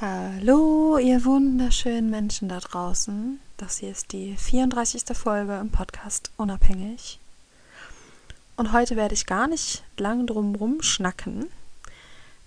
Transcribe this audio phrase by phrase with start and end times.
[0.00, 3.38] Hallo, ihr wunderschönen Menschen da draußen.
[3.56, 5.04] Das hier ist die 34.
[5.16, 7.20] Folge im Podcast Unabhängig.
[8.56, 11.46] Und heute werde ich gar nicht lang drum schnacken.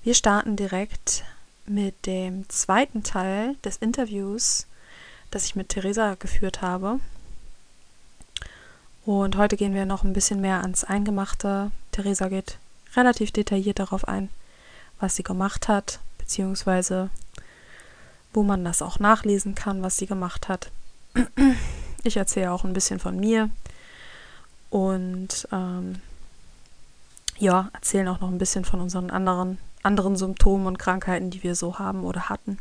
[0.04, 1.24] Wir starten direkt
[1.66, 4.68] mit dem zweiten Teil des Interviews,
[5.32, 7.00] das ich mit Theresa geführt habe.
[9.06, 11.72] Und heute gehen wir noch ein bisschen mehr ans Eingemachte.
[11.94, 12.58] Theresa geht
[12.98, 14.28] relativ detailliert darauf ein,
[15.00, 17.10] was sie gemacht hat, beziehungsweise
[18.38, 20.70] wo man das auch nachlesen kann, was sie gemacht hat.
[22.04, 23.50] Ich erzähle auch ein bisschen von mir
[24.70, 26.00] und ähm,
[27.40, 31.56] ja, erzählen auch noch ein bisschen von unseren anderen, anderen Symptomen und Krankheiten, die wir
[31.56, 32.60] so haben oder hatten.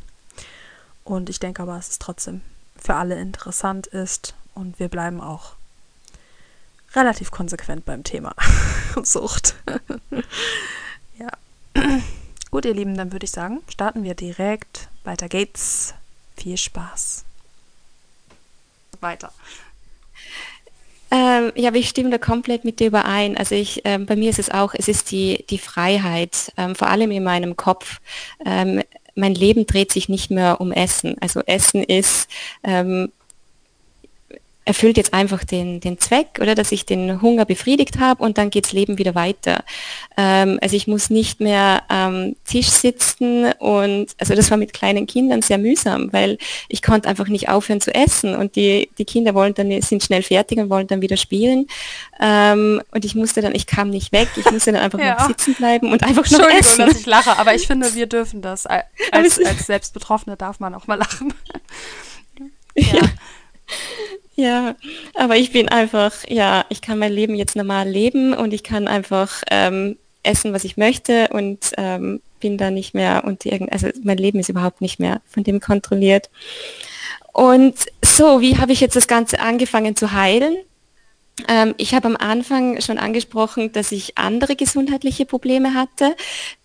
[1.04, 2.40] Und ich denke aber, dass es trotzdem
[2.78, 5.56] für alle interessant ist und wir bleiben auch
[6.94, 8.34] relativ konsequent beim Thema
[9.02, 9.56] Sucht.
[11.18, 11.28] ja.
[12.50, 14.88] Gut, ihr Lieben, dann würde ich sagen, starten wir direkt.
[15.06, 15.95] Weiter geht's.
[16.37, 17.24] Viel Spaß.
[19.00, 19.33] Weiter.
[21.12, 23.36] Ähm, ja, ich stimme da komplett mit dir überein.
[23.36, 26.89] Also ich, ähm, bei mir ist es auch, es ist die, die Freiheit, ähm, vor
[26.89, 28.00] allem in meinem Kopf.
[28.45, 28.83] Ähm,
[29.14, 31.17] mein Leben dreht sich nicht mehr um Essen.
[31.20, 32.28] Also Essen ist
[32.64, 33.12] ähm,
[34.67, 38.50] erfüllt jetzt einfach den, den Zweck oder dass ich den Hunger befriedigt habe und dann
[38.50, 39.64] geht's Leben wieder weiter.
[40.17, 45.06] Ähm, also ich muss nicht mehr am Tisch sitzen und also das war mit kleinen
[45.06, 46.36] Kindern sehr mühsam, weil
[46.69, 50.23] ich konnte einfach nicht aufhören zu essen und die, die Kinder wollen dann sind schnell
[50.23, 51.69] fertig und wollen dann wieder spielen
[52.20, 55.14] ähm, und ich musste dann, ich kam nicht weg, ich musste dann einfach ja.
[55.14, 56.86] noch sitzen bleiben und einfach noch essen.
[56.86, 58.67] dass ich lache, aber ich finde, wir dürfen das.
[59.12, 61.33] Als, als Selbstbetroffene darf man auch mal lachen.
[62.75, 63.01] ja.
[64.34, 64.75] Ja.
[65.14, 68.89] Aber ich bin einfach, ja, ich kann mein Leben jetzt normal leben und ich kann
[68.89, 73.89] einfach ähm, essen, was ich möchte und ähm, bin da nicht mehr und irgend, also
[74.02, 76.30] mein Leben ist überhaupt nicht mehr von dem kontrolliert.
[77.33, 80.56] Und so, wie habe ich jetzt das Ganze angefangen zu heilen?
[81.48, 86.17] Ähm, ich habe am Anfang schon angesprochen, dass ich andere gesundheitliche Probleme hatte.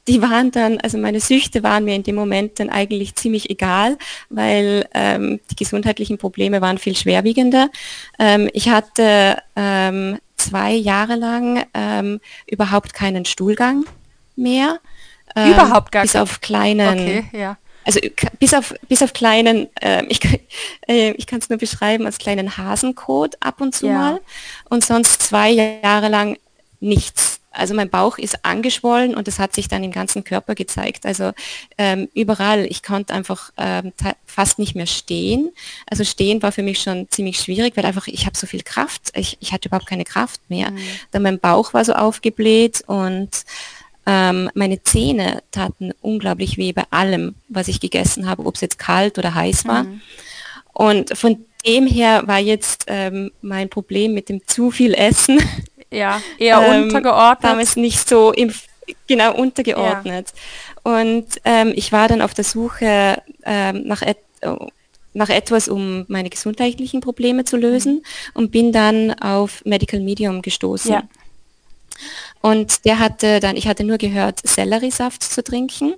[0.08, 3.98] Die waren dann, also meine Süchte waren mir in dem Moment dann eigentlich ziemlich egal,
[4.30, 7.70] weil ähm, die gesundheitlichen Probleme waren viel schwerwiegender.
[8.18, 13.84] Ähm, ich hatte ähm, zwei Jahre lang ähm, überhaupt keinen Stuhlgang
[14.36, 14.80] mehr.
[15.36, 17.00] Ähm, überhaupt gar Bis auf kleinen.
[17.00, 18.00] Okay, ja also
[18.40, 20.20] bis auf, bis auf kleinen, äh, ich,
[20.88, 23.94] äh, ich kann es nur beschreiben als kleinen Hasenkot ab und zu ja.
[23.94, 24.22] mal
[24.70, 26.38] und sonst zwei Jahre lang
[26.80, 27.40] nichts.
[27.54, 31.06] Also mein Bauch ist angeschwollen und das hat sich dann im ganzen Körper gezeigt.
[31.06, 31.32] Also
[31.78, 33.92] ähm, überall, ich konnte einfach ähm,
[34.26, 35.52] fast nicht mehr stehen.
[35.86, 39.12] Also stehen war für mich schon ziemlich schwierig, weil einfach ich habe so viel Kraft,
[39.16, 40.72] ich, ich hatte überhaupt keine Kraft mehr.
[40.72, 40.80] Mhm.
[41.12, 43.30] Dann mein Bauch war so aufgebläht und
[44.06, 48.80] ähm, meine Zähne taten unglaublich weh bei allem, was ich gegessen habe, ob es jetzt
[48.80, 49.84] kalt oder heiß war.
[49.84, 50.02] Mhm.
[50.74, 55.40] Und von dem her war jetzt ähm, mein Problem mit dem zu viel Essen.
[55.94, 57.44] Ja, eher ähm, untergeordnet.
[57.44, 58.54] Damals nicht so im,
[59.08, 60.30] genau untergeordnet.
[60.86, 61.02] Ja.
[61.02, 64.18] Und ähm, ich war dann auf der Suche ähm, nach, et
[65.14, 68.02] nach etwas, um meine gesundheitlichen Probleme zu lösen mhm.
[68.36, 70.94] und bin dann auf Medical Medium gestoßen.
[70.94, 71.04] Ja.
[72.42, 75.94] Und der hatte dann, ich hatte nur gehört, Selleriesaft zu trinken.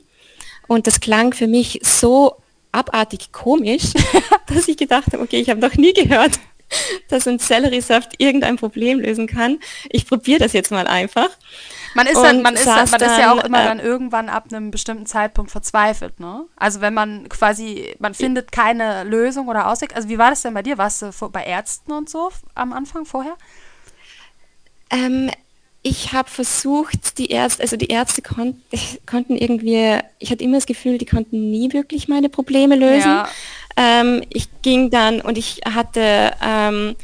[0.67, 2.37] Und das klang für mich so
[2.71, 3.93] abartig komisch,
[4.47, 6.39] dass ich gedacht habe, okay, ich habe noch nie gehört,
[7.07, 9.59] dass ein Selleriesaft irgendein Problem lösen kann.
[9.89, 11.29] Ich probiere das jetzt mal einfach.
[11.95, 14.45] Man ist, dann, man, ist, man dann, ist ja auch immer äh, dann irgendwann ab
[14.51, 16.45] einem bestimmten Zeitpunkt verzweifelt, ne?
[16.55, 19.95] Also wenn man quasi, man findet keine Lösung oder Ausweg.
[19.95, 20.79] Also wie war das denn bei dir?
[20.79, 23.35] Warst du bei Ärzten und so am Anfang vorher?
[24.89, 25.29] Ähm,
[25.83, 28.61] ich habe versucht, die Ärzte, also die Ärzte kon
[29.05, 33.11] konnten irgendwie, ich hatte immer das Gefühl, die konnten nie wirklich meine Probleme lösen.
[33.11, 33.27] Ja.
[33.75, 36.95] Ähm, ich ging dann und ich hatte ähm,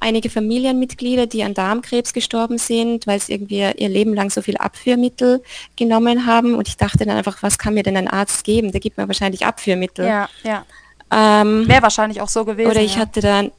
[0.00, 4.56] einige Familienmitglieder, die an Darmkrebs gestorben sind, weil sie irgendwie ihr Leben lang so viel
[4.56, 5.42] Abführmittel
[5.76, 6.54] genommen haben.
[6.54, 8.72] Und ich dachte dann einfach, was kann mir denn ein Arzt geben?
[8.72, 10.06] Der gibt mir wahrscheinlich Abführmittel.
[10.06, 10.64] Ja, ja.
[11.10, 12.70] Ähm, Wäre wahrscheinlich auch so gewesen.
[12.70, 13.02] Oder ich ja.
[13.02, 13.52] hatte dann,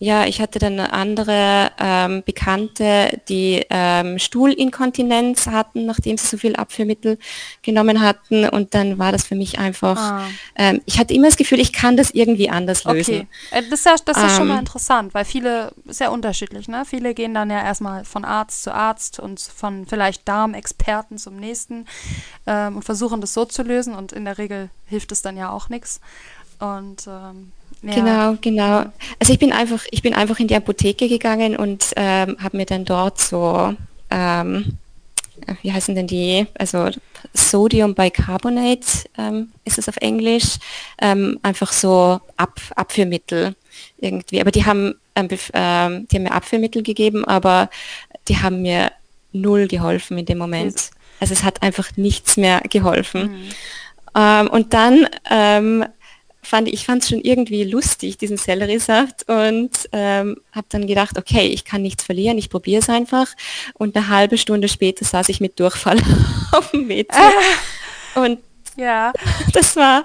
[0.00, 6.54] ja, ich hatte dann andere ähm, Bekannte, die ähm, Stuhlinkontinenz hatten, nachdem sie so viel
[6.54, 7.18] Abführmittel
[7.62, 8.48] genommen hatten.
[8.48, 10.28] Und dann war das für mich einfach, ah.
[10.54, 13.14] ähm, ich hatte immer das Gefühl, ich kann das irgendwie anders lösen.
[13.14, 14.60] Okay, äh, das ist ja, das ist schon mal ähm.
[14.60, 16.84] interessant, weil viele, sehr unterschiedlich, ne?
[16.86, 21.86] Viele gehen dann ja erstmal von Arzt zu Arzt und von vielleicht Darmexperten zum nächsten
[22.46, 25.50] ähm, und versuchen das so zu lösen und in der Regel hilft es dann ja
[25.50, 26.00] auch nichts.
[26.60, 27.52] Und ähm,
[27.82, 27.94] ja.
[27.94, 28.84] Genau, genau.
[29.18, 32.66] Also ich bin einfach, ich bin einfach in die Apotheke gegangen und ähm, habe mir
[32.66, 33.74] dann dort so
[34.10, 34.78] ähm,
[35.62, 36.90] wie heißen denn die, also
[37.32, 38.86] Sodium Bicarbonate
[39.16, 40.58] ähm, ist es auf Englisch,
[41.00, 43.54] ähm, einfach so Ab Abführmittel
[43.98, 44.40] irgendwie.
[44.40, 47.70] Aber die haben, ähm, ähm, die haben mir Abführmittel gegeben, aber
[48.28, 48.92] die haben mir
[49.32, 50.90] null geholfen in dem Moment.
[51.20, 53.32] Also es hat einfach nichts mehr geholfen.
[54.14, 54.48] Mhm.
[54.48, 55.06] Und dann
[56.48, 61.46] fand ich fand es schon irgendwie lustig, diesen Selleriesaft und ähm, habe dann gedacht, okay,
[61.46, 63.28] ich kann nichts verlieren, ich probiere es einfach.
[63.74, 65.98] Und eine halbe Stunde später saß ich mit Durchfall
[66.52, 67.08] auf dem WC.
[68.14, 68.38] Und
[68.76, 69.12] ja.
[69.52, 70.04] das war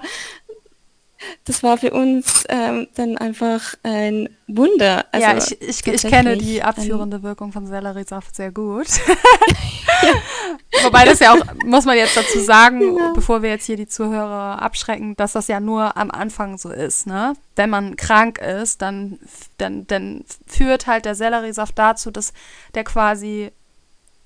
[1.44, 5.04] das war für uns ähm, dann einfach ein Wunder.
[5.12, 8.86] Also ja, ich, ich, ich kenne die abführende Wirkung von Selleriesaft sehr gut.
[10.82, 13.12] Wobei das ja auch, muss man jetzt dazu sagen, ja.
[13.14, 17.06] bevor wir jetzt hier die Zuhörer abschrecken, dass das ja nur am Anfang so ist.
[17.06, 17.34] Ne?
[17.56, 19.18] Wenn man krank ist, dann,
[19.58, 22.32] dann, dann führt halt der Selleriesaft dazu, dass
[22.74, 23.50] der quasi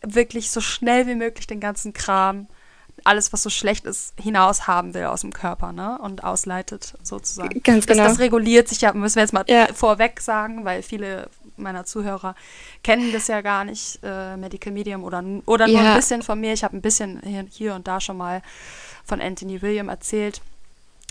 [0.02, 2.46] wirklich so schnell wie möglich den ganzen Kram
[3.04, 5.98] alles, was so schlecht ist, hinaus haben will aus dem Körper, ne?
[5.98, 7.62] Und ausleitet sozusagen.
[7.62, 8.04] Ganz genau.
[8.04, 9.68] Das, das reguliert sich ja, müssen wir jetzt mal ja.
[9.72, 12.34] vorweg sagen, weil viele meiner Zuhörer
[12.82, 15.90] kennen das ja gar nicht, äh, Medical Medium oder, oder nur ja.
[15.90, 16.52] ein bisschen von mir.
[16.52, 18.42] Ich habe ein bisschen hier und da schon mal
[19.04, 20.40] von Anthony William erzählt.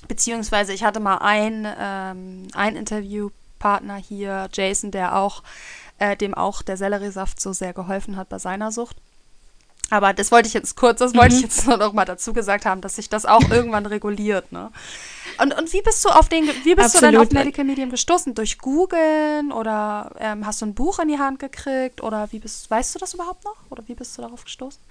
[0.07, 5.43] Beziehungsweise ich hatte mal einen, ähm, einen Interviewpartner hier, Jason, der auch,
[5.97, 8.95] äh, dem auch der Selleriesaft so sehr geholfen hat bei seiner Sucht.
[9.89, 11.37] Aber das wollte ich jetzt kurz, das wollte mhm.
[11.37, 14.71] ich jetzt noch mal dazu gesagt haben, dass sich das auch irgendwann reguliert, ne?
[15.39, 17.13] Und, und wie bist du auf den, wie bist Absolut.
[17.13, 18.33] du dann auf Medical Medium gestoßen?
[18.33, 22.69] Durch Googlen oder ähm, hast du ein Buch in die Hand gekriegt oder wie bist,
[22.71, 23.55] weißt du das überhaupt noch?
[23.69, 24.81] Oder wie bist du darauf gestoßen?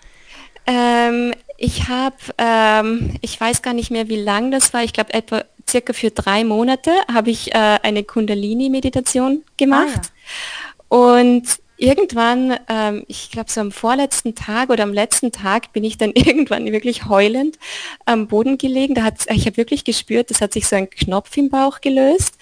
[0.66, 4.82] Ähm, ich habe, ähm, ich weiß gar nicht mehr, wie lang das war.
[4.82, 10.00] Ich glaube etwa circa für drei Monate habe ich äh, eine Kundalini-Meditation gemacht.
[10.00, 10.99] Ah, ja.
[10.99, 15.99] Und irgendwann, ähm, ich glaube so am vorletzten Tag oder am letzten Tag bin ich
[15.99, 17.58] dann irgendwann wirklich heulend
[18.05, 18.94] am Boden gelegen.
[18.94, 22.38] Da hat, ich habe wirklich gespürt, das hat sich so ein Knopf im Bauch gelöst.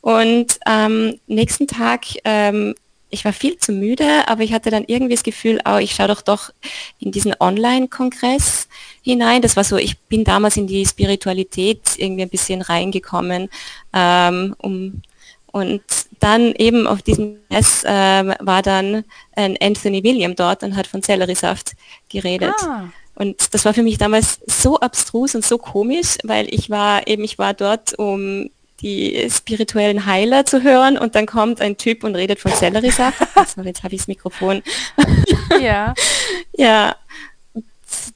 [0.00, 2.74] Und am ähm, nächsten Tag, ähm,
[3.10, 6.08] ich war viel zu müde, aber ich hatte dann irgendwie das Gefühl, oh, ich schaue
[6.08, 6.50] doch doch
[6.98, 8.68] in diesen Online-Kongress
[9.02, 9.42] hinein.
[9.42, 13.48] Das war so, ich bin damals in die Spiritualität irgendwie ein bisschen reingekommen,
[13.92, 15.02] ähm, um
[15.56, 15.82] und
[16.26, 17.88] dann eben auf diesem Mess äh,
[18.40, 19.04] war dann
[19.36, 21.74] ein Anthony William dort und hat von Selleriesaft
[22.08, 22.54] geredet.
[22.62, 22.88] Ah.
[23.14, 27.22] Und das war für mich damals so abstrus und so komisch, weil ich war eben,
[27.22, 28.50] ich war dort, um
[28.80, 33.20] die spirituellen Heiler zu hören und dann kommt ein Typ und redet von Selleriesaft.
[33.36, 34.62] Also jetzt habe ich das Mikrofon.
[35.60, 35.94] ja.
[36.52, 36.96] ja.
[37.54, 37.64] Und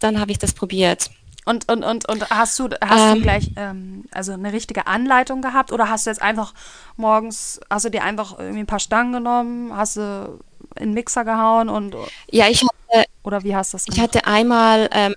[0.01, 1.11] dann habe ich das probiert.
[1.51, 5.43] Und, und, und, und hast du, hast ähm, du gleich ähm, also eine richtige Anleitung
[5.43, 6.55] gehabt oder hast du jetzt einfach
[6.97, 10.39] morgens, hast du dir einfach irgendwie ein paar Stangen genommen, hast du
[10.77, 11.97] in den Mixer gehauen und
[12.31, 13.97] Ja, ich hatte oder wie hast du das gemacht?
[13.97, 15.17] Ich hatte einmal ähm,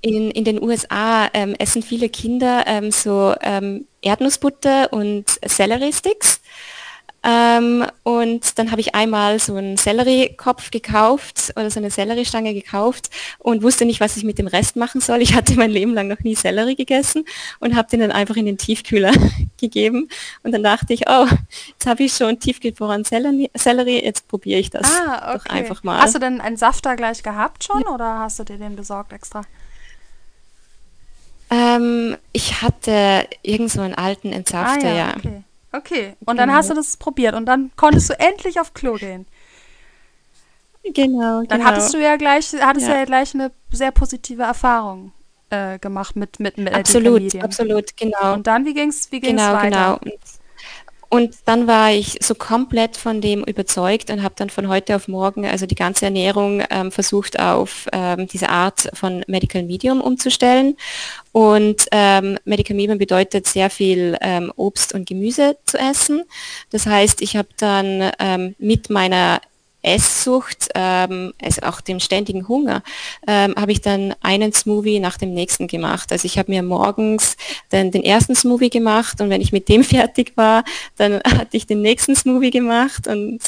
[0.00, 6.40] in, in den USA ähm, essen viele Kinder ähm, so ähm, Erdnussbutter und Sellerie-Sticks
[7.28, 13.10] ähm, und dann habe ich einmal so einen Selleriekopf gekauft oder so eine Selleriestange gekauft
[13.38, 15.20] und wusste nicht, was ich mit dem Rest machen soll.
[15.20, 17.26] Ich hatte mein Leben lang noch nie Sellerie gegessen
[17.60, 19.12] und habe den dann einfach in den Tiefkühler
[19.60, 20.08] gegeben.
[20.42, 21.26] Und dann dachte ich, oh,
[21.68, 25.38] jetzt habe ich schon tiefgefroren Sellerie, jetzt probiere ich das ah, okay.
[25.38, 26.00] doch einfach mal.
[26.00, 27.92] Hast du denn einen Saft da gleich gehabt schon ja.
[27.92, 29.42] oder hast du dir den besorgt extra?
[31.50, 35.14] Ähm, ich hatte irgend so einen alten Entsafter, ah, ja.
[35.16, 35.42] Okay.
[35.72, 39.26] Okay, und dann hast du das probiert und dann konntest du endlich auf Klo gehen.
[40.94, 41.42] Genau.
[41.42, 41.64] Dann genau.
[41.64, 42.98] hattest du ja gleich, hattest ja.
[42.98, 45.12] ja gleich eine sehr positive Erfahrung
[45.50, 48.34] äh, gemacht mit mit mit Absolut, absolut, genau.
[48.34, 50.00] Und dann wie ging's, wie ging's genau, weiter?
[50.02, 50.16] Genau.
[51.10, 55.08] Und dann war ich so komplett von dem überzeugt und habe dann von heute auf
[55.08, 60.76] morgen also die ganze Ernährung ähm, versucht auf ähm, diese Art von Medical Medium umzustellen.
[61.32, 66.24] Und ähm, Medical Medium bedeutet sehr viel ähm, Obst und Gemüse zu essen.
[66.70, 69.40] Das heißt, ich habe dann ähm, mit meiner
[69.82, 72.82] Esssucht, ähm, also auch dem ständigen Hunger,
[73.26, 76.10] ähm, habe ich dann einen Smoothie nach dem nächsten gemacht.
[76.10, 77.36] Also ich habe mir morgens
[77.70, 80.64] dann den ersten Smoothie gemacht und wenn ich mit dem fertig war,
[80.96, 83.40] dann hatte ich den nächsten Smoothie gemacht und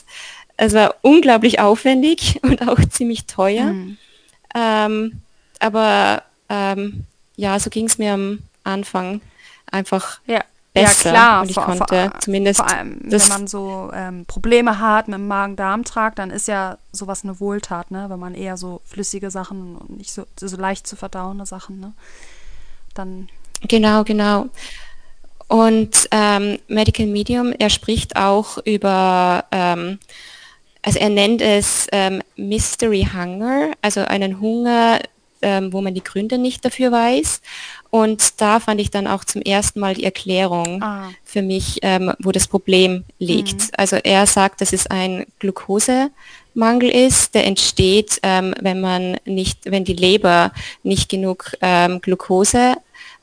[0.56, 3.72] es war unglaublich aufwendig und auch ziemlich teuer.
[3.72, 3.96] Mhm.
[4.54, 5.22] Ähm,
[5.58, 7.04] aber ähm,
[7.36, 9.20] ja, so ging es mir am Anfang
[9.70, 11.12] einfach ja besser.
[11.12, 11.42] Ja, klar.
[11.42, 12.60] Und ich vor, konnte vor, zumindest.
[12.60, 17.24] Vor allem, wenn man so ähm, Probleme hat mit dem Magen-Darm-Trakt, dann ist ja sowas
[17.24, 18.06] eine Wohltat, ne?
[18.08, 21.92] Wenn man eher so flüssige Sachen und nicht so, so leicht zu verdauende Sachen, ne?
[22.94, 23.28] Dann.
[23.68, 24.48] Genau, genau.
[25.48, 29.98] Und ähm, Medical Medium, er spricht auch über ähm,
[30.82, 35.00] also er nennt es ähm, Mystery Hunger, also einen Hunger,
[35.42, 37.40] ähm, wo man die Gründe nicht dafür weiß.
[37.90, 41.10] Und da fand ich dann auch zum ersten Mal die Erklärung ah.
[41.24, 43.54] für mich, ähm, wo das Problem liegt.
[43.54, 43.70] Mhm.
[43.76, 49.84] Also er sagt, dass es ein Glukosemangel ist, der entsteht, ähm, wenn man nicht, wenn
[49.84, 52.76] die Leber nicht genug ähm, Glukose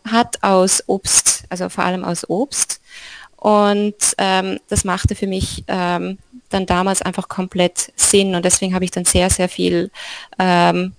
[0.06, 2.82] hat aus Obst, also vor allem aus Obst.
[3.36, 6.18] Und ähm, das machte für mich ähm,
[6.50, 9.92] dann damals einfach komplett Sinn und deswegen habe ich dann sehr, sehr viel
[10.40, 10.94] ähm,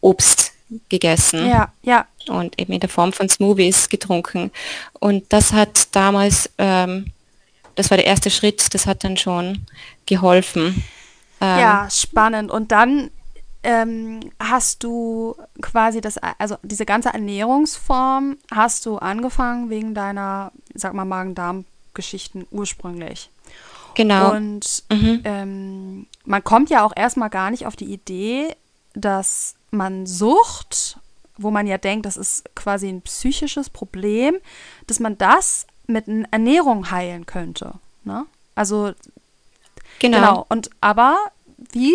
[0.00, 0.52] Obst
[0.88, 1.48] gegessen.
[1.48, 2.06] Ja, ja.
[2.28, 4.50] Und eben in der Form von Smoothies getrunken.
[5.00, 7.12] Und das hat damals, ähm,
[7.74, 9.66] das war der erste Schritt, das hat dann schon
[10.06, 10.84] geholfen.
[11.40, 12.50] Ähm, ja, spannend.
[12.50, 13.10] Und dann
[13.62, 20.94] ähm, hast du quasi das, also diese ganze Ernährungsform hast du angefangen wegen deiner, sag
[20.94, 23.30] mal, Magen-Darm-Geschichten ursprünglich.
[23.94, 24.32] Genau.
[24.32, 25.20] Und mhm.
[25.24, 28.54] ähm, man kommt ja auch erstmal gar nicht auf die Idee,
[28.94, 30.98] dass man Sucht,
[31.36, 34.36] wo man ja denkt, das ist quasi ein psychisches Problem,
[34.86, 37.74] dass man das mit Ernährung heilen könnte.
[38.04, 38.26] Ne?
[38.54, 38.92] Also
[39.98, 40.18] genau.
[40.18, 40.46] genau.
[40.48, 41.18] Und aber
[41.72, 41.94] wie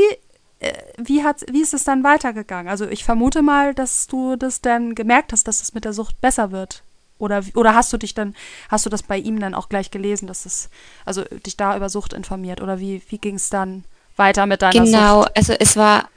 [0.60, 2.70] äh, wie hat wie ist es dann weitergegangen?
[2.70, 6.20] Also ich vermute mal, dass du das dann gemerkt hast, dass es mit der Sucht
[6.22, 6.84] besser wird.
[7.20, 8.36] Oder, oder hast du dich dann,
[8.70, 10.70] hast du das bei ihm dann auch gleich gelesen, dass es,
[11.06, 12.60] also dich da über Sucht informiert?
[12.60, 13.86] Oder wie, wie ging es dann
[14.18, 14.96] weiter mit deiner genau, Sucht?
[14.96, 16.10] Genau, also es war,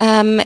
[0.00, 0.40] ähm,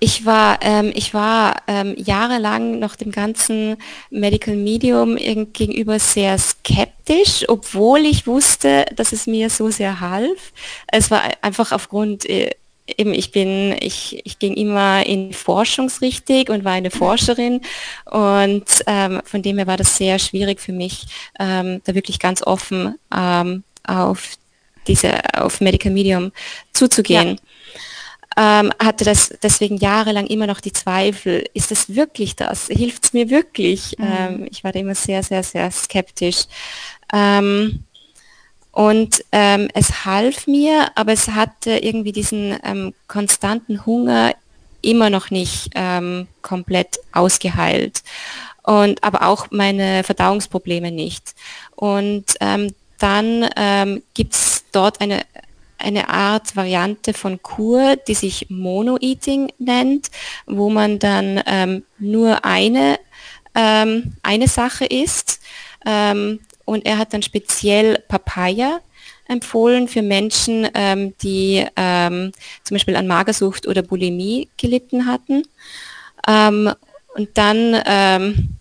[0.00, 3.76] ich war, ähm, ich war ähm, jahrelang noch dem ganzen
[4.08, 5.16] Medical Medium
[5.52, 10.52] gegenüber sehr skeptisch, obwohl ich wusste, dass es mir so sehr half.
[10.86, 12.50] Es war einfach aufgrund äh,
[12.96, 17.60] eben ich bin, ich, ich ging immer in Forschungsrichtung und war eine Forscherin
[18.06, 21.06] und ähm, von dem her war das sehr schwierig für mich,
[21.38, 24.30] ähm, da wirklich ganz offen ähm, auf
[24.86, 26.32] diese, auf Medical Medium
[26.72, 27.28] zuzugehen.
[27.28, 27.49] Ja
[28.36, 32.68] ähm, hatte das deswegen jahrelang immer noch die Zweifel, ist es wirklich das?
[32.68, 33.96] Hilft es mir wirklich?
[33.98, 34.06] Mhm.
[34.06, 36.44] Ähm, ich war da immer sehr, sehr, sehr skeptisch.
[37.12, 37.84] Ähm,
[38.72, 44.32] und ähm, es half mir, aber es hatte irgendwie diesen ähm, konstanten Hunger
[44.80, 48.02] immer noch nicht ähm, komplett ausgeheilt.
[48.62, 51.34] Und aber auch meine Verdauungsprobleme nicht.
[51.74, 52.26] Und
[52.98, 55.22] dann ähm, gibt es dort eine
[55.80, 60.10] eine Art Variante von Kur, die sich Mono-Eating nennt,
[60.46, 62.98] wo man dann ähm, nur eine,
[63.54, 65.40] ähm, eine Sache isst.
[65.86, 68.80] Ähm, und er hat dann speziell Papaya
[69.26, 72.32] empfohlen für Menschen, ähm, die ähm,
[72.64, 75.42] zum Beispiel an Magersucht oder Bulimie gelitten hatten.
[76.28, 76.72] Ähm,
[77.14, 78.58] und dann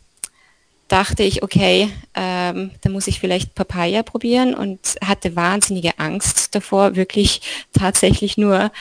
[0.90, 6.96] dachte ich, okay, ähm, da muss ich vielleicht Papaya probieren und hatte wahnsinnige Angst davor,
[6.96, 7.42] wirklich
[7.74, 8.72] tatsächlich nur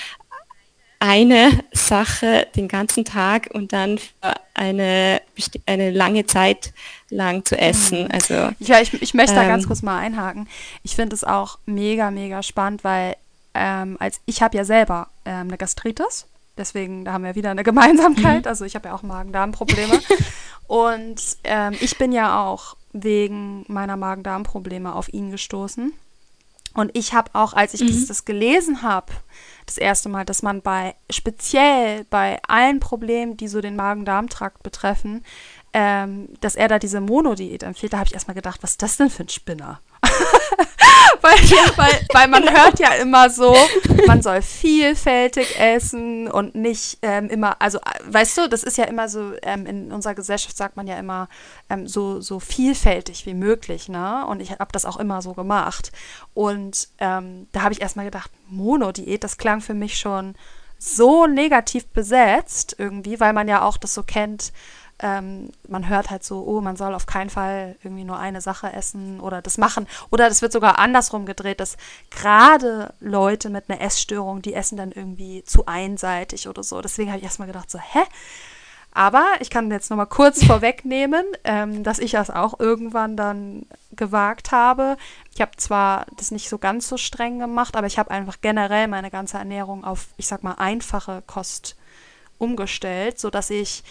[1.01, 5.21] eine Sache den ganzen Tag und dann für eine,
[5.67, 6.73] eine lange Zeit
[7.09, 8.05] lang zu essen.
[8.05, 8.11] Mhm.
[8.11, 10.49] Also, ja, ich, ich möchte ähm, da ganz ähm, kurz mal einhaken.
[10.83, 13.17] Ich finde es auch mega, mega spannend, weil
[13.55, 17.65] ähm, als ich habe ja selber ähm, eine Gastritis, deswegen da haben wir wieder eine
[17.65, 18.45] Gemeinsamkeit.
[18.45, 18.49] Mhm.
[18.49, 20.01] Also ich habe ja auch Magen-Darm-Probleme.
[20.69, 25.93] Und ähm, ich bin ja auch wegen meiner Magen-Darm-Probleme auf ihn gestoßen.
[26.75, 27.89] Und ich habe auch, als ich mhm.
[27.89, 29.13] das, das gelesen habe,
[29.67, 35.25] das erste Mal, dass man bei speziell bei allen Problemen, die so den Magen-Darm-Trakt betreffen,
[35.73, 38.97] ähm, dass er da diese Monodiät empfiehlt, da habe ich erstmal gedacht, was ist das
[38.99, 39.81] denn für ein Spinner?
[41.21, 41.39] weil,
[41.77, 43.57] weil, weil man hört ja immer so,
[44.07, 49.09] man soll vielfältig essen und nicht ähm, immer, also weißt du, das ist ja immer
[49.09, 51.29] so, ähm, in unserer Gesellschaft sagt man ja immer
[51.69, 54.27] ähm, so, so vielfältig wie möglich, ne?
[54.27, 55.93] Und ich habe das auch immer so gemacht.
[56.35, 60.35] Und ähm, da habe ich erstmal gedacht, Monodiät, das klang für mich schon
[60.79, 64.53] so negativ besetzt irgendwie, weil man ja auch das so kennt,
[65.01, 68.73] ähm, man hört halt so, oh, man soll auf keinen Fall irgendwie nur eine Sache
[68.73, 69.87] essen oder das machen.
[70.11, 71.77] Oder das wird sogar andersrum gedreht, dass
[72.11, 76.81] gerade Leute mit einer Essstörung, die essen dann irgendwie zu einseitig oder so.
[76.81, 78.01] Deswegen habe ich erstmal gedacht, so, hä?
[78.91, 84.51] Aber ich kann jetzt nochmal kurz vorwegnehmen, ähm, dass ich das auch irgendwann dann gewagt
[84.51, 84.97] habe.
[85.33, 88.89] Ich habe zwar das nicht so ganz so streng gemacht, aber ich habe einfach generell
[88.89, 91.77] meine ganze Ernährung auf, ich sag mal, einfache Kost
[92.39, 93.85] umgestellt, sodass ich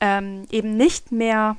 [0.00, 1.56] ähm, eben nicht mehr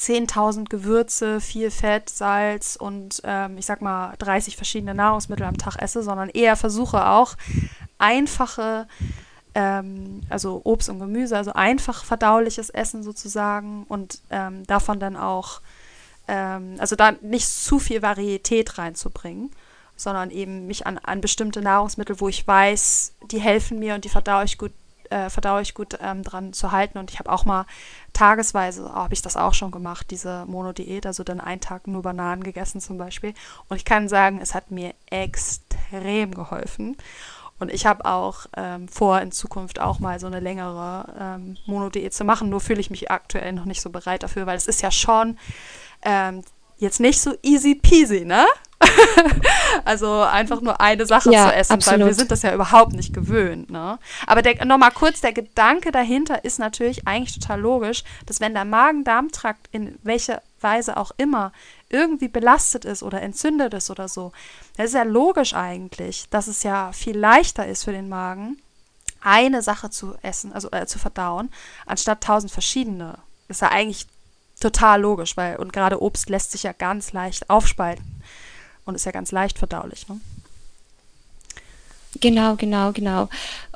[0.00, 5.76] 10.000 Gewürze, viel Fett, Salz und ähm, ich sag mal 30 verschiedene Nahrungsmittel am Tag
[5.76, 7.36] esse, sondern eher versuche auch
[7.98, 8.88] einfache,
[9.54, 15.60] ähm, also Obst und Gemüse, also einfach verdauliches Essen sozusagen und ähm, davon dann auch,
[16.28, 19.50] ähm, also da nicht zu viel Varietät reinzubringen,
[19.96, 24.08] sondern eben mich an, an bestimmte Nahrungsmittel, wo ich weiß, die helfen mir und die
[24.08, 24.72] verdaue ich gut,
[25.10, 26.98] äh, verdaue ich gut ähm, dran zu halten.
[26.98, 27.66] Und ich habe auch mal
[28.12, 32.02] tagesweise, oh, habe ich das auch schon gemacht, diese Monodiät, also dann einen Tag nur
[32.02, 33.34] Bananen gegessen zum Beispiel.
[33.68, 36.96] Und ich kann sagen, es hat mir extrem geholfen.
[37.58, 42.14] Und ich habe auch ähm, vor, in Zukunft auch mal so eine längere ähm, Monodiät
[42.14, 42.48] zu machen.
[42.48, 45.38] Nur fühle ich mich aktuell noch nicht so bereit dafür, weil es ist ja schon
[46.02, 46.42] ähm,
[46.78, 48.46] jetzt nicht so easy peasy, ne?
[49.84, 52.00] also einfach nur eine Sache ja, zu essen, absolut.
[52.00, 53.70] weil wir sind das ja überhaupt nicht gewöhnt.
[53.70, 53.98] Ne?
[54.26, 59.68] Aber nochmal kurz, der Gedanke dahinter ist natürlich eigentlich total logisch, dass wenn der Magen-Darm-Trakt
[59.72, 61.52] in welcher Weise auch immer
[61.88, 64.32] irgendwie belastet ist oder entzündet ist oder so,
[64.76, 68.58] das ist ja logisch eigentlich, dass es ja viel leichter ist für den Magen,
[69.22, 71.50] eine Sache zu essen, also äh, zu verdauen,
[71.84, 73.18] anstatt tausend verschiedene.
[73.48, 74.06] Das ist ja eigentlich
[74.60, 78.22] total logisch, weil und gerade Obst lässt sich ja ganz leicht aufspalten
[78.90, 80.06] und ist ja ganz leicht verdaulich.
[80.08, 80.20] Ne?
[82.20, 83.28] Genau, genau, genau.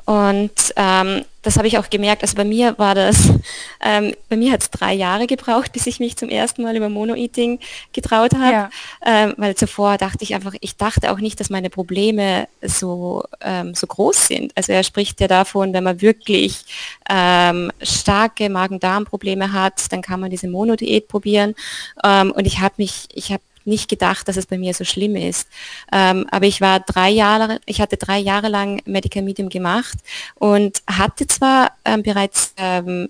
[0.05, 2.21] Und ähm, das habe ich auch gemerkt.
[2.21, 3.29] Also bei mir war das,
[3.83, 6.89] ähm, bei mir hat es drei Jahre gebraucht, bis ich mich zum ersten Mal über
[6.89, 7.59] Mono-Eating
[7.91, 8.51] getraut habe.
[8.51, 8.69] Ja.
[9.03, 13.73] Ähm, weil zuvor dachte ich einfach, ich dachte auch nicht, dass meine Probleme so, ähm,
[13.73, 14.51] so groß sind.
[14.55, 16.65] Also er spricht ja davon, wenn man wirklich
[17.09, 21.55] ähm, starke Magen-Darm-Probleme hat, dann kann man diese Mono-Diät probieren.
[22.03, 25.15] Ähm, und ich habe mich, ich habe nicht gedacht, dass es bei mir so schlimm
[25.15, 25.47] ist.
[25.91, 29.97] Ähm, aber ich war drei Jahre, ich hatte drei Jahre lang Medical Medium gemacht
[30.35, 33.09] und hatte zwar ähm, bereits ähm,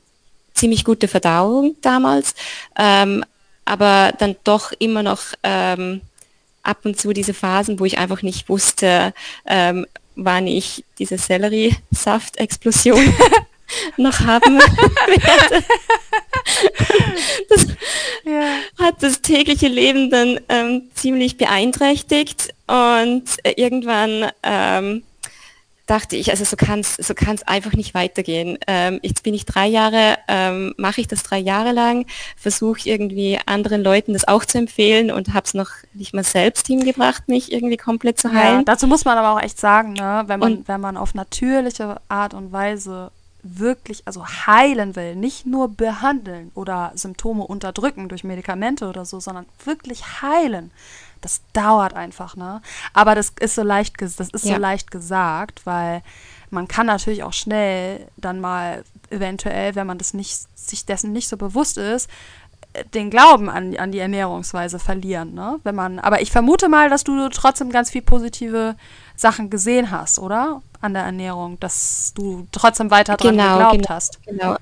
[0.53, 2.33] ziemlich gute Verdauung damals,
[2.77, 3.23] ähm,
[3.65, 6.01] aber dann doch immer noch ähm,
[6.63, 9.13] ab und zu diese Phasen, wo ich einfach nicht wusste,
[9.45, 9.85] ähm,
[10.15, 13.13] wann ich diese Sellerie-Saft-Explosion
[13.97, 14.59] noch haben
[15.07, 15.65] werde.
[17.49, 17.67] Das
[18.25, 18.57] ja.
[18.79, 25.03] hat das tägliche Leben dann ähm, ziemlich beeinträchtigt und äh, irgendwann ähm,
[25.85, 28.57] dachte ich, also so kann es so kann's einfach nicht weitergehen.
[28.67, 32.05] Ähm, jetzt bin ich drei Jahre, ähm, mache ich das drei Jahre lang,
[32.37, 36.67] versuche irgendwie anderen Leuten das auch zu empfehlen und habe es noch nicht mal selbst
[36.67, 38.59] hingebracht, mich irgendwie komplett zu heilen.
[38.59, 41.13] Ja, dazu muss man aber auch echt sagen, ne, wenn man, und, wenn man auf
[41.13, 43.11] natürliche Art und Weise
[43.45, 49.45] wirklich, also heilen will, nicht nur behandeln oder Symptome unterdrücken durch Medikamente oder so, sondern
[49.63, 50.71] wirklich heilen,
[51.21, 52.61] das dauert einfach, ne?
[52.93, 54.55] Aber das ist so leicht, das ist ja.
[54.55, 56.01] so leicht gesagt, weil
[56.49, 61.27] man kann natürlich auch schnell dann mal eventuell, wenn man das nicht, sich dessen nicht
[61.27, 62.09] so bewusst ist,
[62.93, 65.59] den Glauben an, an die Ernährungsweise verlieren, ne?
[65.63, 68.75] Wenn man, aber ich vermute mal, dass du trotzdem ganz viel positive
[69.15, 70.61] Sachen gesehen hast, oder?
[70.85, 74.19] An der Ernährung, dass du trotzdem weiter dran genau, geglaubt genau, hast.
[74.25, 74.55] Genau.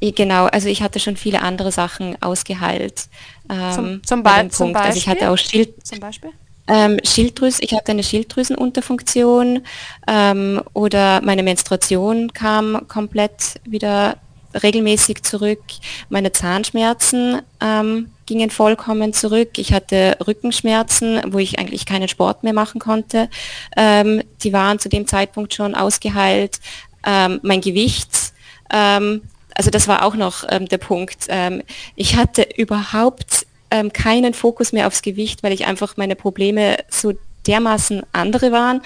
[0.00, 3.08] Genau, also ich hatte schon viele andere Sachen ausgeheilt.
[3.48, 4.88] Ähm, zum, zum, Be zum Beispiel?
[4.88, 6.30] Also ich hatte auch Schild zum Beispiel?
[6.68, 9.64] Ähm, Schilddrüse, ich hatte eine Schilddrüsenunterfunktion
[10.06, 14.18] ähm, oder meine Menstruation kam komplett wieder
[14.62, 15.62] regelmäßig zurück.
[16.08, 19.58] Meine Zahnschmerzen ähm, gingen vollkommen zurück.
[19.58, 23.28] Ich hatte Rückenschmerzen, wo ich eigentlich keinen Sport mehr machen konnte.
[23.76, 26.60] Ähm, die waren zu dem Zeitpunkt schon ausgeheilt.
[27.04, 28.32] Ähm, mein Gewicht,
[28.72, 29.22] ähm,
[29.54, 31.26] also das war auch noch ähm, der Punkt.
[31.28, 31.62] Ähm,
[31.94, 33.46] ich hatte überhaupt
[33.94, 37.14] keinen Fokus mehr aufs Gewicht, weil ich einfach meine Probleme so
[37.46, 38.82] dermaßen andere waren,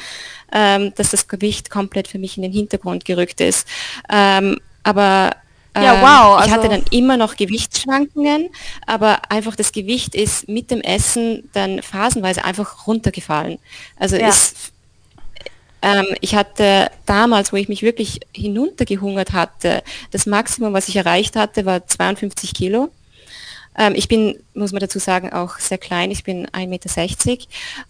[0.53, 3.67] ähm, dass das Gewicht komplett für mich in den Hintergrund gerückt ist.
[4.09, 5.33] Ähm, aber
[5.83, 6.37] ja, ähm, wow.
[6.37, 8.51] Also ich hatte also dann immer noch Gewichtsschwankungen,
[8.87, 13.59] aber einfach das Gewicht ist mit dem Essen dann phasenweise einfach runtergefallen.
[13.99, 14.29] Also ja.
[14.29, 14.73] ist,
[15.83, 21.37] ähm, ich hatte damals, wo ich mich wirklich hinuntergehungert hatte, das Maximum, was ich erreicht
[21.37, 22.91] hatte, war 52 Kilo.
[23.79, 26.11] Ähm, ich bin, muss man dazu sagen, auch sehr klein.
[26.11, 27.45] Ich bin 1,60 Meter.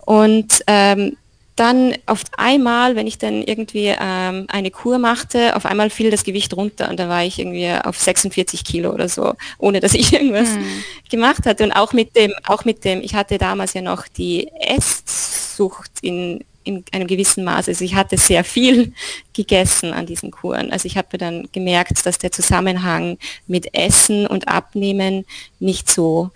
[0.05, 1.17] Und ähm,
[1.57, 6.23] dann auf einmal, wenn ich dann irgendwie ähm, eine Kur machte, auf einmal fiel das
[6.23, 10.13] Gewicht runter und dann war ich irgendwie auf 46 Kilo oder so, ohne dass ich
[10.13, 10.85] irgendwas mhm.
[11.11, 11.65] gemacht hatte.
[11.65, 16.45] Und auch mit dem, auch mit dem, ich hatte damals ja noch die Esssucht in,
[16.65, 17.69] in einem gewissen Maß.
[17.69, 18.93] Also ich hatte sehr viel
[19.33, 20.71] gegessen an diesen Kuren.
[20.71, 23.17] Also ich habe dann gemerkt, dass der Zusammenhang
[23.47, 25.25] mit Essen und Abnehmen
[25.59, 26.31] nicht so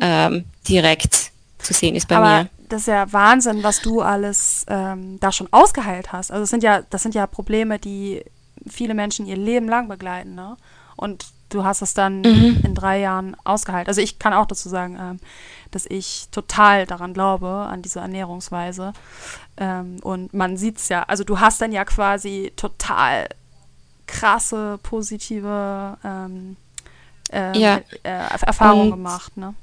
[0.00, 4.64] ähm, direkt zu sehen ist bei Aber mir das ist ja Wahnsinn, was du alles
[4.68, 6.30] ähm, da schon ausgeheilt hast.
[6.30, 8.24] Also das sind ja, das sind ja Probleme, die
[8.66, 10.56] viele Menschen ihr Leben lang begleiten, ne?
[10.96, 12.60] Und du hast es dann mhm.
[12.64, 13.88] in drei Jahren ausgeheilt.
[13.88, 15.20] Also ich kann auch dazu sagen, ähm,
[15.70, 18.94] dass ich total daran glaube, an diese Ernährungsweise.
[19.58, 23.28] Ähm, und man sieht es ja, also du hast dann ja quasi total
[24.06, 26.56] krasse, positive ähm,
[27.30, 27.80] äh, ja.
[28.02, 29.54] äh, Erfahrungen gemacht, ne?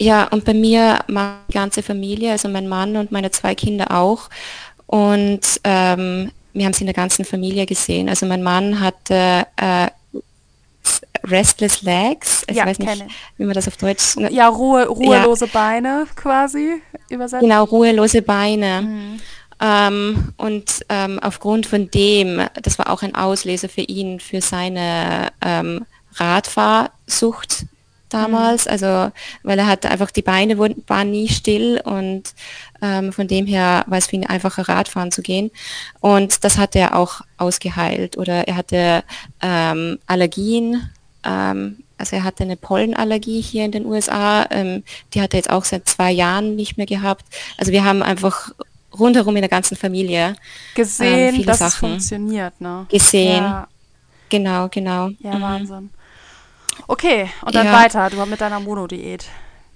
[0.00, 4.30] Ja, und bei mir meine ganze Familie, also mein Mann und meine zwei Kinder auch.
[4.86, 8.08] Und ähm, wir haben es in der ganzen Familie gesehen.
[8.08, 9.88] Also mein Mann hatte äh,
[11.24, 12.44] Restless Legs.
[12.48, 13.04] Ich ja, weiß nicht,
[13.36, 14.16] wie man das auf Deutsch.
[14.30, 15.50] Ja, Ruhe, ruhelose ja.
[15.52, 17.42] Beine quasi übersetzt.
[17.42, 18.80] Genau, ruhelose Beine.
[18.80, 19.20] Mhm.
[19.60, 25.28] Ähm, und ähm, aufgrund von dem, das war auch ein Auslöser für ihn, für seine
[25.44, 25.84] ähm,
[26.14, 27.66] Radfahrsucht
[28.10, 28.66] damals.
[28.66, 28.72] Mhm.
[28.72, 32.34] Also, weil er hatte einfach die Beine waren nie still und
[32.82, 35.50] ähm, von dem her war es für ihn einfacher Radfahren zu gehen.
[36.00, 38.16] Und das hat er auch ausgeheilt.
[38.16, 39.04] Oder er hatte
[39.40, 40.90] ähm, Allergien.
[41.24, 44.46] Ähm, also er hatte eine Pollenallergie hier in den USA.
[44.50, 47.24] Ähm, die hat er jetzt auch seit zwei Jahren nicht mehr gehabt.
[47.58, 48.52] Also wir haben einfach
[48.98, 50.34] rundherum in der ganzen Familie
[50.74, 52.60] gesehen, ähm, dass Sachen es funktioniert.
[52.60, 52.86] Ne?
[52.88, 53.42] Gesehen.
[53.42, 53.68] Ja.
[54.30, 55.10] Genau, genau.
[55.20, 55.42] Ja, mhm.
[55.42, 55.90] Wahnsinn.
[56.86, 57.72] Okay, und dann ja.
[57.72, 58.10] weiter.
[58.10, 59.26] Du mit deiner Monodiät.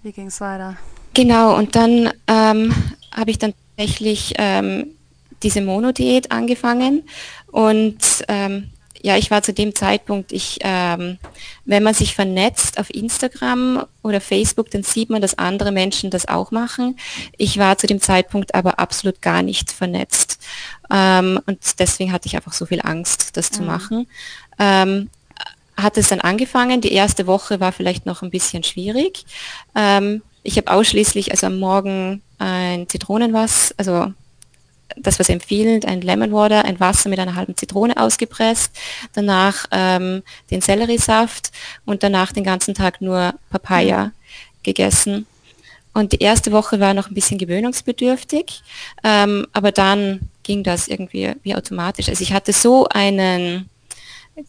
[0.03, 0.77] Wie ging es weiter?
[1.15, 2.75] Genau, und dann ähm,
[3.15, 4.89] habe ich dann tatsächlich ähm,
[5.43, 7.09] diese Monodiät angefangen.
[7.47, 8.71] Und ähm,
[9.03, 11.19] ja, ich war zu dem Zeitpunkt, ich, ähm,
[11.67, 16.27] wenn man sich vernetzt auf Instagram oder Facebook, dann sieht man, dass andere Menschen das
[16.27, 16.97] auch machen.
[17.37, 20.39] Ich war zu dem Zeitpunkt aber absolut gar nicht vernetzt.
[20.91, 23.55] Ähm, und deswegen hatte ich einfach so viel Angst, das mhm.
[23.55, 24.07] zu machen.
[24.59, 25.11] Ähm,
[25.77, 26.81] hat es dann angefangen.
[26.81, 29.25] Die erste Woche war vielleicht noch ein bisschen schwierig.
[29.75, 34.13] Ähm, ich habe ausschließlich, also am Morgen ein Zitronenwasser, also
[34.97, 38.71] das was empfiehlt, ein Lemon Water, ein Wasser mit einer halben Zitrone ausgepresst,
[39.13, 41.51] danach ähm, den Selleriesaft
[41.85, 44.13] und danach den ganzen Tag nur Papaya mhm.
[44.63, 45.27] gegessen.
[45.95, 48.63] Und die erste Woche war noch ein bisschen gewöhnungsbedürftig,
[49.05, 52.09] ähm, aber dann ging das irgendwie wie automatisch.
[52.09, 53.71] Also ich hatte so einen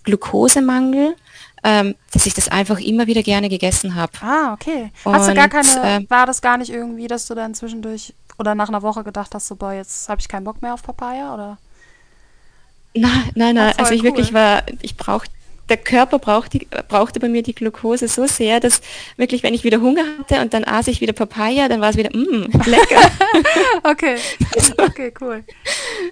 [0.03, 1.15] Glukosemangel,
[1.63, 4.11] ähm, dass ich das einfach immer wieder gerne gegessen habe.
[4.21, 4.91] Ah, okay.
[5.03, 8.55] Hast du gar keine, äh, war das gar nicht irgendwie, dass du dann zwischendurch oder
[8.55, 11.33] nach einer Woche gedacht hast, so, boah, jetzt habe ich keinen Bock mehr auf Papaya,
[11.33, 11.57] oder?
[12.93, 13.73] Nein, nein, nein.
[13.77, 14.09] Also ich cool.
[14.09, 15.31] wirklich war, ich brauchte
[15.69, 18.81] der Körper braucht die, brauchte bei mir die Glucose so sehr, dass
[19.17, 21.97] wirklich, wenn ich wieder Hunger hatte und dann aß ich wieder Papaya, dann war es
[21.97, 23.11] wieder, mmm, lecker.
[23.83, 24.17] okay,
[24.77, 25.43] okay, cool.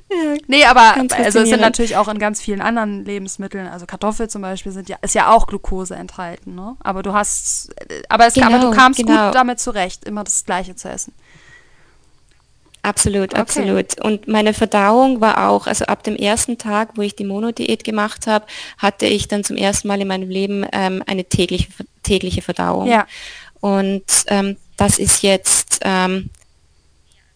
[0.10, 4.30] Ja, nee, aber also es sind natürlich auch in ganz vielen anderen Lebensmitteln, also Kartoffel
[4.30, 6.76] zum Beispiel sind ja, ist ja auch Glucose enthalten, ne?
[6.80, 7.74] Aber du hast,
[8.10, 9.26] aber, es, genau, aber du genau, kamst genau.
[9.26, 11.14] gut damit zurecht, immer das Gleiche zu essen.
[12.84, 13.42] Absolut, okay.
[13.42, 14.02] absolut.
[14.02, 18.28] Und meine Verdauung war auch, also ab dem ersten Tag, wo ich die Monodiät gemacht
[18.28, 18.46] habe,
[18.78, 21.70] hatte ich dann zum ersten Mal in meinem Leben ähm, eine tägliche,
[22.04, 22.88] tägliche Verdauung.
[22.88, 23.08] Ja.
[23.62, 26.30] Und ähm, das ist jetzt ähm,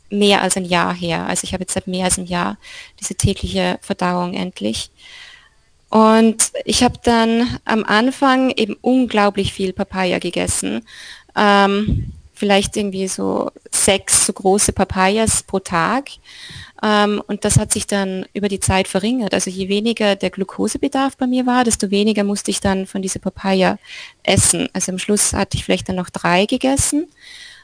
[0.09, 1.25] mehr als ein Jahr her.
[1.27, 2.57] Also ich habe jetzt seit mehr als ein Jahr
[2.99, 4.91] diese tägliche Verdauung endlich.
[5.89, 10.85] Und ich habe dann am Anfang eben unglaublich viel Papaya gegessen.
[11.37, 16.09] Ähm, vielleicht irgendwie so sechs so große Papayas pro Tag.
[16.83, 19.33] Ähm, und das hat sich dann über die Zeit verringert.
[19.33, 23.19] Also je weniger der Glukosebedarf bei mir war, desto weniger musste ich dann von dieser
[23.19, 23.79] Papaya
[24.23, 24.69] essen.
[24.73, 27.07] Also am Schluss hatte ich vielleicht dann noch drei gegessen.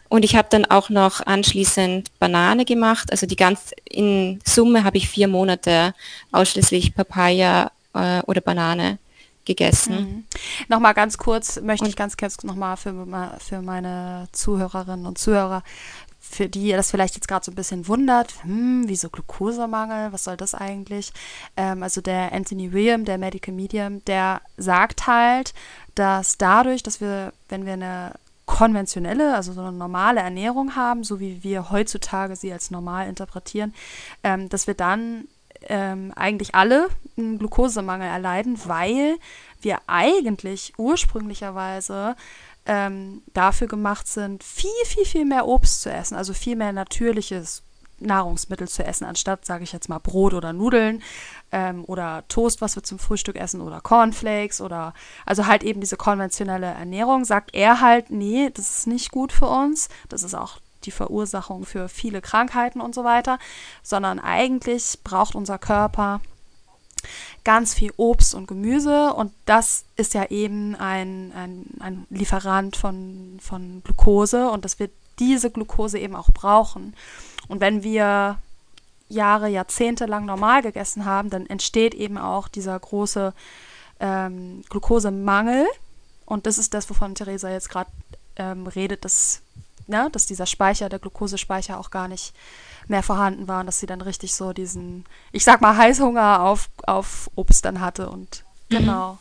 [0.10, 3.12] Und ich habe dann auch noch anschließend Banane gemacht.
[3.12, 5.94] Also die ganz in Summe habe ich vier Monate
[6.32, 9.00] ausschließlich Papaya äh, oder Banane
[9.46, 9.96] gegessen.
[9.96, 10.24] Mhm.
[10.68, 12.94] Nochmal ganz kurz, möchte und ich ganz kurz nochmal für,
[13.40, 15.64] für meine Zuhörerinnen und Zuhörer,
[16.20, 20.38] für die das vielleicht jetzt gerade so ein bisschen wundert, hm, wieso Glukosemangel, was soll
[20.38, 21.14] das eigentlich?
[21.56, 25.54] Ähm, also der Anthony William, der Medical Medium, der sagt halt,
[25.96, 28.14] dass dadurch, dass wir, wenn wir eine
[28.46, 33.74] konventionelle, also so eine normale Ernährung haben, so wie wir heutzutage sie als normal interpretieren,
[34.24, 35.28] ähm, dass wir dann
[35.68, 39.18] ähm, eigentlich alle einen Glukosemangel erleiden, weil
[39.62, 42.16] wir eigentlich ursprünglicherweise
[42.66, 47.64] ähm, dafür gemacht sind, viel, viel, viel mehr Obst zu essen, also viel mehr natürliches
[48.00, 51.02] Nahrungsmittel zu essen, anstatt, sage ich jetzt mal, Brot oder Nudeln
[51.52, 54.94] ähm, oder Toast, was wir zum Frühstück essen oder Cornflakes oder
[55.26, 59.48] also halt eben diese konventionelle Ernährung, sagt er halt, nee, das ist nicht gut für
[59.48, 59.90] uns.
[60.10, 63.40] Das ist auch die Verursachung für viele Krankheiten und so weiter,
[63.82, 66.22] sondern eigentlich braucht unser Körper
[67.44, 73.40] ganz viel Obst und Gemüse und das ist ja eben ein, ein, ein Lieferant von,
[73.42, 76.96] von Glucose und dass wir diese Glucose eben auch brauchen.
[77.48, 78.38] Und wenn wir
[79.10, 83.34] Jahre, Jahrzehnte lang normal gegessen haben, dann entsteht eben auch dieser große
[84.00, 85.68] ähm, Glukosemangel.
[86.26, 87.92] Und das ist das, wovon Theresa jetzt gerade
[88.38, 89.42] ähm, redet, dass
[89.88, 92.34] ne, dass dieser Speicher, der Glukosespeicher auch gar nicht
[92.88, 96.70] mehr vorhanden war und dass sie dann richtig so diesen, ich sag mal, Heißhunger auf,
[96.86, 98.78] auf Obst dann hatte und mhm.
[98.78, 99.18] genau.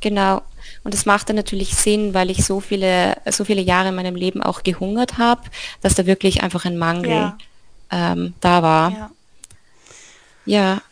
[0.00, 0.42] Genau.
[0.84, 4.42] Und es machte natürlich Sinn, weil ich so viele, so viele Jahre in meinem Leben
[4.42, 5.42] auch gehungert habe,
[5.80, 7.38] dass da wirklich einfach ein Mangel ja.
[7.90, 8.90] ähm, da war.
[8.92, 9.10] Ja.
[10.46, 10.82] ja.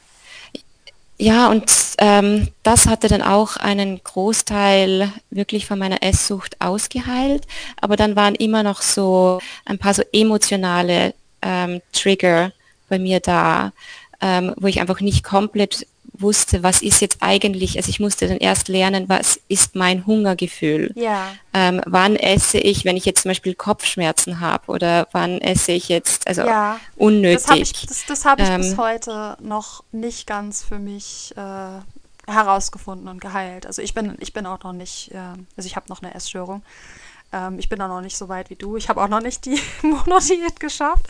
[1.18, 7.46] Ja, und ähm, das hatte dann auch einen Großteil wirklich von meiner Esssucht ausgeheilt,
[7.80, 12.52] aber dann waren immer noch so ein paar so emotionale ähm, Trigger
[12.90, 13.72] bei mir da,
[14.20, 18.38] ähm, wo ich einfach nicht komplett wusste, was ist jetzt eigentlich, also ich musste dann
[18.38, 20.92] erst lernen, was ist mein Hungergefühl.
[20.94, 21.28] Ja.
[21.52, 25.88] Ähm, wann esse ich, wenn ich jetzt zum Beispiel Kopfschmerzen habe oder wann esse ich
[25.88, 26.78] jetzt, also ja.
[26.96, 27.42] unnötig.
[27.42, 31.34] Das habe ich, das, das hab ich ähm, bis heute noch nicht ganz für mich
[31.36, 33.66] äh, herausgefunden und geheilt.
[33.66, 35.18] Also ich bin, ich bin auch noch nicht, äh,
[35.56, 36.62] also ich habe noch eine Essstörung.
[37.32, 38.76] Ähm, ich bin da noch nicht so weit wie du.
[38.76, 41.06] Ich habe auch noch nicht die Monodiät geschafft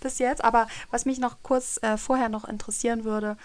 [0.00, 0.42] bis jetzt.
[0.44, 3.36] Aber was mich noch kurz äh, vorher noch interessieren würde,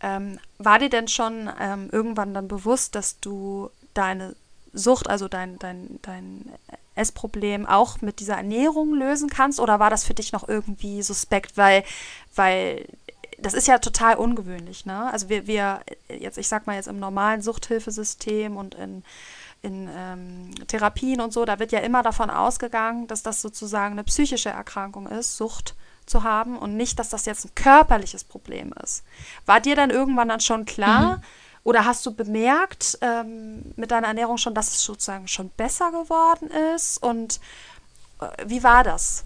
[0.00, 4.36] ähm, war dir denn schon ähm, irgendwann dann bewusst, dass du deine
[4.72, 6.52] Sucht, also dein, dein, dein
[6.94, 9.60] Essproblem auch mit dieser Ernährung lösen kannst?
[9.60, 11.84] Oder war das für dich noch irgendwie suspekt, weil,
[12.34, 12.86] weil
[13.38, 15.10] das ist ja total ungewöhnlich, ne?
[15.12, 19.04] Also wir, wir, jetzt, ich sag mal jetzt im normalen Suchthilfesystem und in,
[19.62, 24.04] in ähm, Therapien und so, da wird ja immer davon ausgegangen, dass das sozusagen eine
[24.04, 25.74] psychische Erkrankung ist, Sucht
[26.08, 29.04] zu haben und nicht, dass das jetzt ein körperliches Problem ist.
[29.46, 31.22] War dir dann irgendwann dann schon klar mhm.
[31.64, 36.50] oder hast du bemerkt ähm, mit deiner Ernährung schon, dass es sozusagen schon besser geworden
[36.74, 37.40] ist und
[38.20, 39.24] äh, wie war das?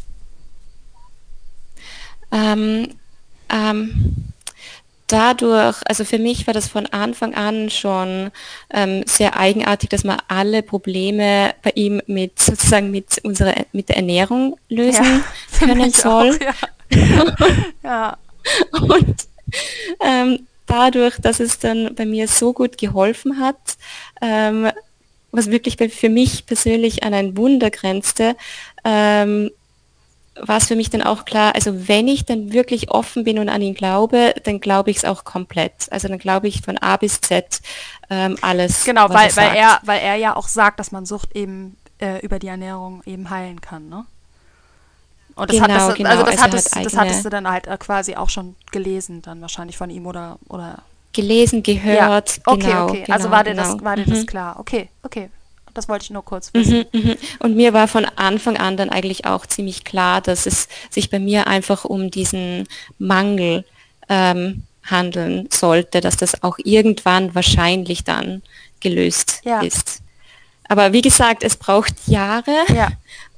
[2.30, 2.96] Ähm,
[3.48, 4.32] ähm,
[5.12, 8.30] dadurch, also für mich war das von Anfang an schon
[8.72, 13.96] ähm, sehr eigenartig, dass man alle Probleme bei ihm mit sozusagen mit unserer mit der
[13.96, 16.30] Ernährung lösen ja, können soll.
[16.30, 17.36] Auch, ja.
[17.82, 18.16] ja.
[18.72, 19.16] Und
[20.00, 23.76] ähm, dadurch, dass es dann bei mir so gut geholfen hat,
[24.20, 24.70] ähm,
[25.30, 28.36] was wirklich für mich persönlich an ein Wunder grenzte,
[28.84, 29.50] ähm,
[30.40, 33.48] war es für mich dann auch klar, also wenn ich dann wirklich offen bin und
[33.48, 35.72] an ihn glaube, dann glaube ich es auch komplett.
[35.90, 37.60] Also dann glaube ich von A bis Z
[38.08, 38.84] ähm, alles.
[38.84, 42.24] Genau, weil, er weil, er, weil er ja auch sagt, dass man Sucht eben äh,
[42.24, 44.06] über die Ernährung eben heilen kann, ne?
[45.34, 46.10] Und das genau, hat genau.
[46.10, 49.22] also das, also hattest, hat das hattest du dann halt äh, quasi auch schon gelesen,
[49.22, 50.82] dann wahrscheinlich von ihm oder oder
[51.14, 52.36] gelesen, gehört.
[52.36, 52.42] Ja.
[52.52, 53.04] Okay, genau, okay.
[53.08, 53.84] Also genau, war dir das genau.
[53.84, 54.10] war dir mhm.
[54.10, 54.60] das klar?
[54.60, 55.30] Okay, okay.
[55.74, 56.84] Das wollte ich nur kurz mhm, wissen.
[56.92, 57.16] Mhm, mh.
[57.40, 61.18] Und mir war von Anfang an dann eigentlich auch ziemlich klar, dass es sich bei
[61.18, 63.64] mir einfach um diesen Mangel
[64.08, 68.42] ähm, handeln sollte, dass das auch irgendwann wahrscheinlich dann
[68.80, 69.60] gelöst ja.
[69.60, 70.02] ist.
[70.68, 72.64] Aber wie gesagt, es braucht Jahre.
[72.74, 72.88] Ja.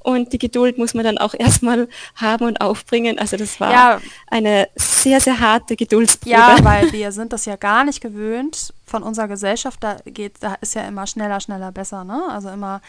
[0.05, 3.17] Und die Geduld muss man dann auch erstmal haben und aufbringen.
[3.17, 4.01] Also das war ja.
[4.27, 6.29] eine sehr, sehr harte Geduldsprobe.
[6.29, 9.83] Ja, weil wir sind das ja gar nicht gewöhnt von unserer Gesellschaft.
[9.83, 12.03] Da geht, da ist ja immer schneller, schneller, besser.
[12.03, 12.21] Ne?
[12.29, 12.81] Also immer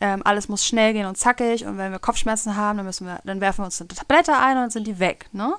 [0.00, 1.64] ähm, alles muss schnell gehen und zackig.
[1.64, 4.56] Und wenn wir Kopfschmerzen haben, dann müssen wir, dann werfen wir uns eine Tablette ein
[4.56, 5.26] und dann sind die weg.
[5.30, 5.54] Ne?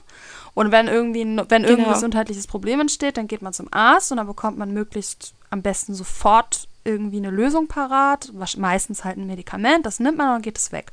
[0.54, 1.70] Und wenn irgendwie, wenn genau.
[1.70, 5.62] irgendein gesundheitliches Problem entsteht, dann geht man zum Arzt und dann bekommt man möglichst am
[5.62, 10.58] besten sofort irgendwie eine Lösung parat, meistens halt ein Medikament, das nimmt man und geht
[10.58, 10.92] es weg.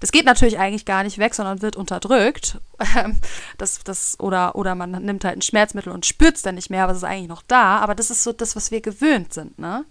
[0.00, 2.58] Das geht natürlich eigentlich gar nicht weg, sondern wird unterdrückt.
[3.58, 6.84] das, das, oder, oder man nimmt halt ein Schmerzmittel und spürt es dann nicht mehr,
[6.84, 7.78] aber es ist eigentlich noch da.
[7.78, 9.84] Aber das ist so das, was wir gewöhnt sind, ne?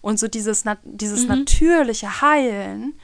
[0.00, 1.28] Und so dieses, dieses mhm.
[1.28, 2.94] natürliche Heilen,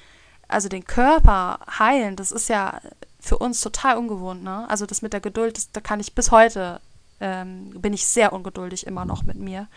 [0.48, 2.80] also den Körper heilen, das ist ja
[3.18, 4.68] für uns total ungewohnt, ne?
[4.68, 6.80] Also das mit der Geduld, das, da kann ich bis heute,
[7.20, 9.68] ähm, bin ich sehr ungeduldig immer noch mit mir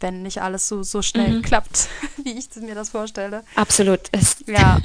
[0.00, 1.42] wenn nicht alles so, so schnell mhm.
[1.42, 1.88] klappt,
[2.24, 3.44] wie ich mir das vorstelle.
[3.54, 4.00] Absolut.
[4.12, 4.80] Es, ja.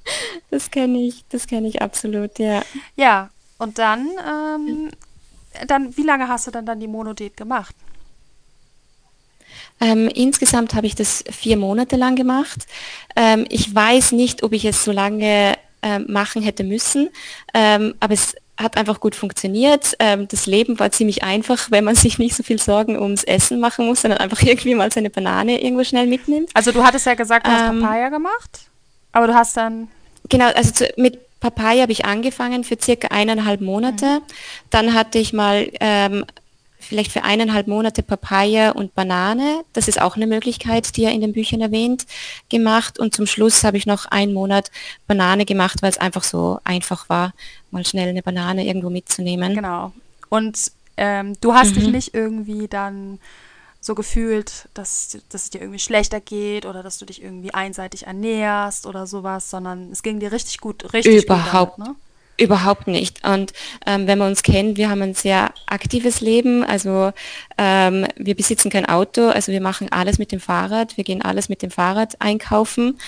[0.50, 2.62] das kenne ich, das kenne ich absolut, ja.
[2.96, 4.90] Ja, und dann, ähm,
[5.66, 7.74] dann, wie lange hast du dann, dann die Monodiät gemacht?
[9.80, 12.66] Ähm, insgesamt habe ich das vier Monate lang gemacht.
[13.16, 17.08] Ähm, ich weiß nicht, ob ich es so lange ähm, machen hätte müssen,
[17.54, 19.96] ähm, aber es hat einfach gut funktioniert.
[19.98, 23.60] Ähm, das Leben war ziemlich einfach, wenn man sich nicht so viel Sorgen ums Essen
[23.60, 26.50] machen muss, sondern einfach irgendwie mal seine Banane irgendwo schnell mitnimmt.
[26.54, 28.60] Also du hattest ja gesagt, du hast ähm, Papaya gemacht,
[29.12, 29.88] aber du hast dann...
[30.28, 34.06] Genau, also zu, mit Papaya habe ich angefangen für circa eineinhalb Monate.
[34.06, 34.22] Mhm.
[34.68, 36.24] Dann hatte ich mal ähm,
[36.80, 39.62] vielleicht für eineinhalb Monate Papaya und Banane.
[39.72, 42.06] Das ist auch eine Möglichkeit, die er in den Büchern erwähnt,
[42.48, 42.98] gemacht.
[42.98, 44.70] Und zum Schluss habe ich noch einen Monat
[45.06, 47.32] Banane gemacht, weil es einfach so einfach war,
[47.70, 49.54] mal schnell eine Banane irgendwo mitzunehmen.
[49.54, 49.92] Genau.
[50.28, 51.80] Und ähm, du hast mhm.
[51.80, 53.18] dich nicht irgendwie dann
[53.80, 58.06] so gefühlt, dass, dass es dir irgendwie schlechter geht oder dass du dich irgendwie einseitig
[58.06, 62.00] ernährst oder sowas, sondern es ging dir richtig gut, richtig Überhaupt, gut damit, ne?
[62.40, 63.22] Überhaupt nicht.
[63.22, 63.52] Und
[63.84, 66.64] ähm, wenn man uns kennt, wir haben ein sehr aktives Leben.
[66.64, 67.12] Also
[67.58, 71.50] ähm, wir besitzen kein Auto, also wir machen alles mit dem Fahrrad, wir gehen alles
[71.50, 72.98] mit dem Fahrrad einkaufen.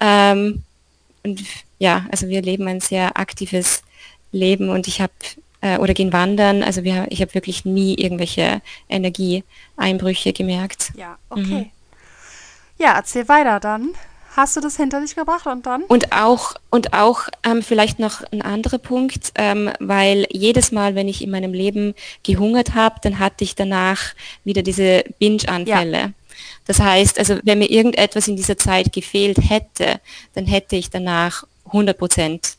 [0.00, 0.62] Ähm,
[1.24, 1.42] und
[1.80, 3.82] ja, also wir leben ein sehr aktives
[4.30, 5.12] Leben und ich habe
[5.60, 6.62] äh, oder gehen wandern.
[6.62, 10.92] Also wir, ich habe wirklich nie irgendwelche Energieeinbrüche gemerkt.
[10.94, 11.40] Ja, okay.
[11.42, 11.70] Mhm.
[12.78, 13.90] Ja, erzähl weiter dann
[14.36, 15.82] hast du das hinter dich gebracht und dann?
[15.84, 21.08] Und auch, und auch ähm, vielleicht noch ein anderer Punkt, ähm, weil jedes Mal, wenn
[21.08, 24.14] ich in meinem Leben gehungert habe, dann hatte ich danach
[24.44, 25.98] wieder diese Binge-Anfälle.
[25.98, 26.10] Ja.
[26.66, 30.00] Das heißt, also wenn mir irgendetwas in dieser Zeit gefehlt hätte,
[30.34, 32.56] dann hätte ich danach 100 Prozent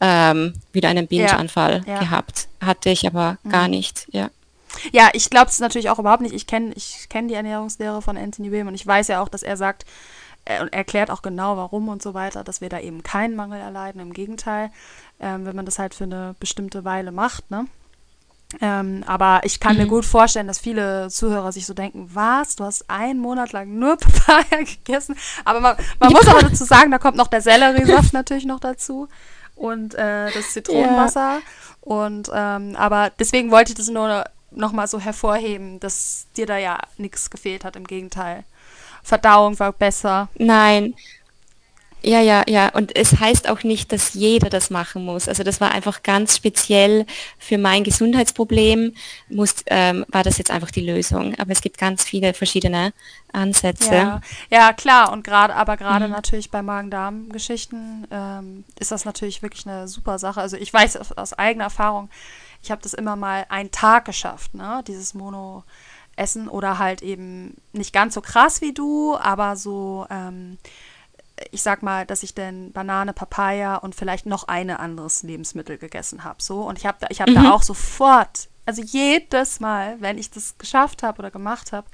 [0.00, 2.00] ähm, wieder einen Binge-Anfall ja, ja.
[2.00, 2.48] gehabt.
[2.60, 3.50] Hatte ich aber mhm.
[3.50, 4.30] gar nicht, ja.
[4.92, 6.34] Ja, ich glaube es natürlich auch überhaupt nicht.
[6.34, 9.42] Ich kenne ich kenn die Ernährungslehre von Anthony William und ich weiß ja auch, dass
[9.42, 9.84] er sagt,
[10.44, 14.00] er erklärt auch genau, warum und so weiter, dass wir da eben keinen Mangel erleiden.
[14.00, 14.70] Im Gegenteil,
[15.20, 17.66] ähm, wenn man das halt für eine bestimmte Weile macht, ne?
[18.60, 19.82] Ähm, aber ich kann mhm.
[19.82, 23.78] mir gut vorstellen, dass viele Zuhörer sich so denken, was, du hast einen Monat lang
[23.78, 25.14] nur Papaya gegessen.
[25.44, 29.08] Aber man, man muss aber dazu sagen, da kommt noch der Selleriesaft natürlich noch dazu
[29.54, 31.34] und äh, das Zitronenwasser.
[31.34, 31.40] Ja.
[31.80, 36.56] Und ähm, aber deswegen wollte ich das nur noch mal so hervorheben, dass dir da
[36.56, 37.76] ja nichts gefehlt hat.
[37.76, 38.44] Im Gegenteil.
[39.02, 40.28] Verdauung war besser.
[40.36, 40.94] Nein.
[42.02, 42.70] Ja, ja, ja.
[42.70, 45.28] Und es heißt auch nicht, dass jeder das machen muss.
[45.28, 47.04] Also das war einfach ganz speziell
[47.38, 48.94] für mein Gesundheitsproblem,
[49.28, 51.38] muss, ähm, war das jetzt einfach die Lösung.
[51.38, 52.92] Aber es gibt ganz viele verschiedene
[53.32, 53.94] Ansätze.
[53.94, 55.12] Ja, ja klar.
[55.12, 56.12] Und gerade, aber gerade mhm.
[56.12, 60.40] natürlich bei Magen-Darm-Geschichten ähm, ist das natürlich wirklich eine super Sache.
[60.40, 62.08] Also ich weiß aus, aus eigener Erfahrung,
[62.62, 64.82] ich habe das immer mal einen Tag geschafft, ne?
[64.86, 65.64] Dieses Mono
[66.20, 70.58] essen oder halt eben nicht ganz so krass wie du, aber so, ähm,
[71.50, 76.22] ich sag mal, dass ich denn Banane, Papaya und vielleicht noch ein anderes Lebensmittel gegessen
[76.22, 76.42] habe.
[76.42, 76.62] So.
[76.62, 77.34] Und ich habe da, ich hab mhm.
[77.34, 81.86] da auch sofort, also jedes Mal, wenn ich das geschafft habe oder gemacht habe,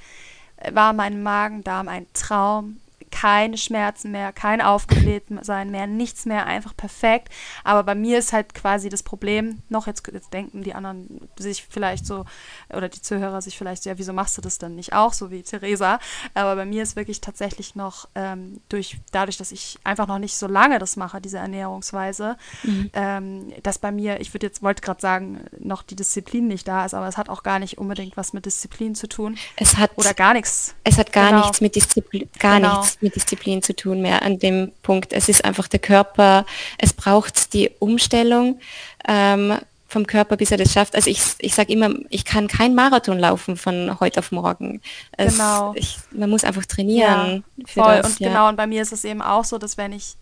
[0.72, 2.80] war mein Magen-Darm ein Traum
[3.20, 7.32] keine Schmerzen mehr, kein Aufgeblähtsein mehr, nichts mehr, einfach perfekt.
[7.64, 11.64] Aber bei mir ist halt quasi das Problem, noch jetzt, jetzt denken die anderen sich
[11.66, 12.26] vielleicht so,
[12.68, 15.30] oder die Zuhörer sich vielleicht so, ja, wieso machst du das dann nicht auch, so
[15.30, 15.98] wie Theresa?
[16.34, 20.36] Aber bei mir ist wirklich tatsächlich noch ähm, durch, dadurch, dass ich einfach noch nicht
[20.36, 22.90] so lange das mache, diese Ernährungsweise, mhm.
[22.92, 26.84] ähm, dass bei mir, ich würde jetzt, wollte gerade sagen, noch die Disziplin nicht da
[26.84, 29.38] ist, aber es hat auch gar nicht unbedingt was mit Disziplin zu tun.
[29.56, 30.74] Es hat oder gar nichts.
[30.84, 31.42] Es hat gar genau.
[31.44, 32.80] nichts mit Disziplin, gar genau.
[32.80, 35.12] nichts mit Disziplin zu tun mehr an dem Punkt.
[35.12, 36.44] Es ist einfach der Körper,
[36.78, 38.60] es braucht die Umstellung
[39.08, 40.94] ähm, vom Körper, bis er das schafft.
[40.94, 44.82] Also ich, ich sage immer, ich kann kein Marathon laufen von heute auf morgen.
[45.12, 45.72] Es, genau.
[45.76, 47.44] Ich, man muss einfach trainieren.
[47.56, 47.96] Ja, voll.
[47.96, 48.28] Das, und ja.
[48.28, 50.16] genau, und bei mir ist es eben auch so, dass wenn ich,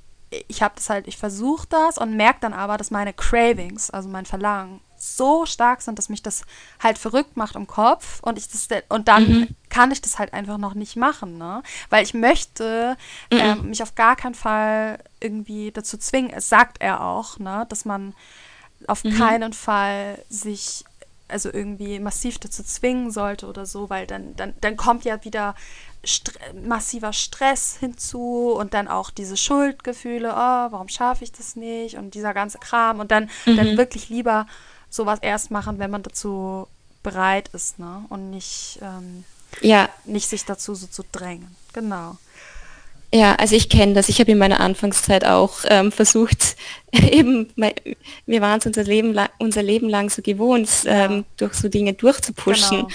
[0.49, 4.09] ich habe das halt, ich versuche das und merke dann aber, dass meine Cravings, also
[4.09, 6.43] mein Verlangen, so stark sind, dass mich das
[6.83, 9.49] halt verrückt macht im Kopf und ich das und dann mhm.
[9.69, 11.63] kann ich das halt einfach noch nicht machen, ne?
[11.91, 12.97] Weil ich möchte
[13.31, 13.39] mhm.
[13.39, 16.31] ähm, mich auf gar keinen Fall irgendwie dazu zwingen.
[16.31, 18.15] Es sagt er auch, ne, dass man
[18.87, 19.19] auf mhm.
[19.19, 20.85] keinen Fall sich
[21.29, 25.55] also irgendwie massiv dazu zwingen sollte oder so, weil dann, dann, dann kommt ja wieder
[26.07, 31.97] St massiver Stress hinzu und dann auch diese Schuldgefühle, oh, warum schaffe ich das nicht
[31.97, 33.57] und dieser ganze Kram und dann, mhm.
[33.57, 34.47] dann wirklich lieber
[34.95, 36.69] sowas erst machen, wenn man dazu
[37.03, 38.05] bereit ist, ne?
[38.09, 39.25] Und nicht, ähm,
[39.61, 39.89] ja.
[40.05, 41.55] nicht sich dazu so zu drängen.
[41.73, 42.17] Genau.
[43.13, 44.09] Ja, also ich kenne das.
[44.09, 46.57] Ich habe in meiner Anfangszeit auch ähm, versucht,
[46.93, 47.49] eben,
[48.27, 51.07] wir waren es unser Leben, lang, unser Leben lang so gewohnt, ja.
[51.07, 52.79] ähm, durch so Dinge durchzupushen.
[52.79, 52.89] Genau.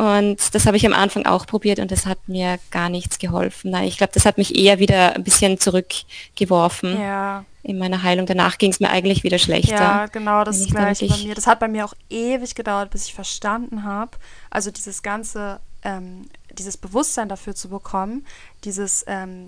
[0.00, 3.70] Und das habe ich am Anfang auch probiert und das hat mir gar nichts geholfen.
[3.70, 6.98] Nein, ich glaube, das hat mich eher wieder ein bisschen zurückgeworfen.
[6.98, 8.24] Ja in meiner Heilung.
[8.24, 9.74] Danach ging es mir eigentlich wieder schlechter.
[9.74, 11.34] Ja, genau, das gleiche bei mir.
[11.34, 14.12] Das hat bei mir auch ewig gedauert, bis ich verstanden habe.
[14.48, 18.24] Also dieses ganze, ähm, dieses Bewusstsein dafür zu bekommen,
[18.64, 19.44] dieses, ähm,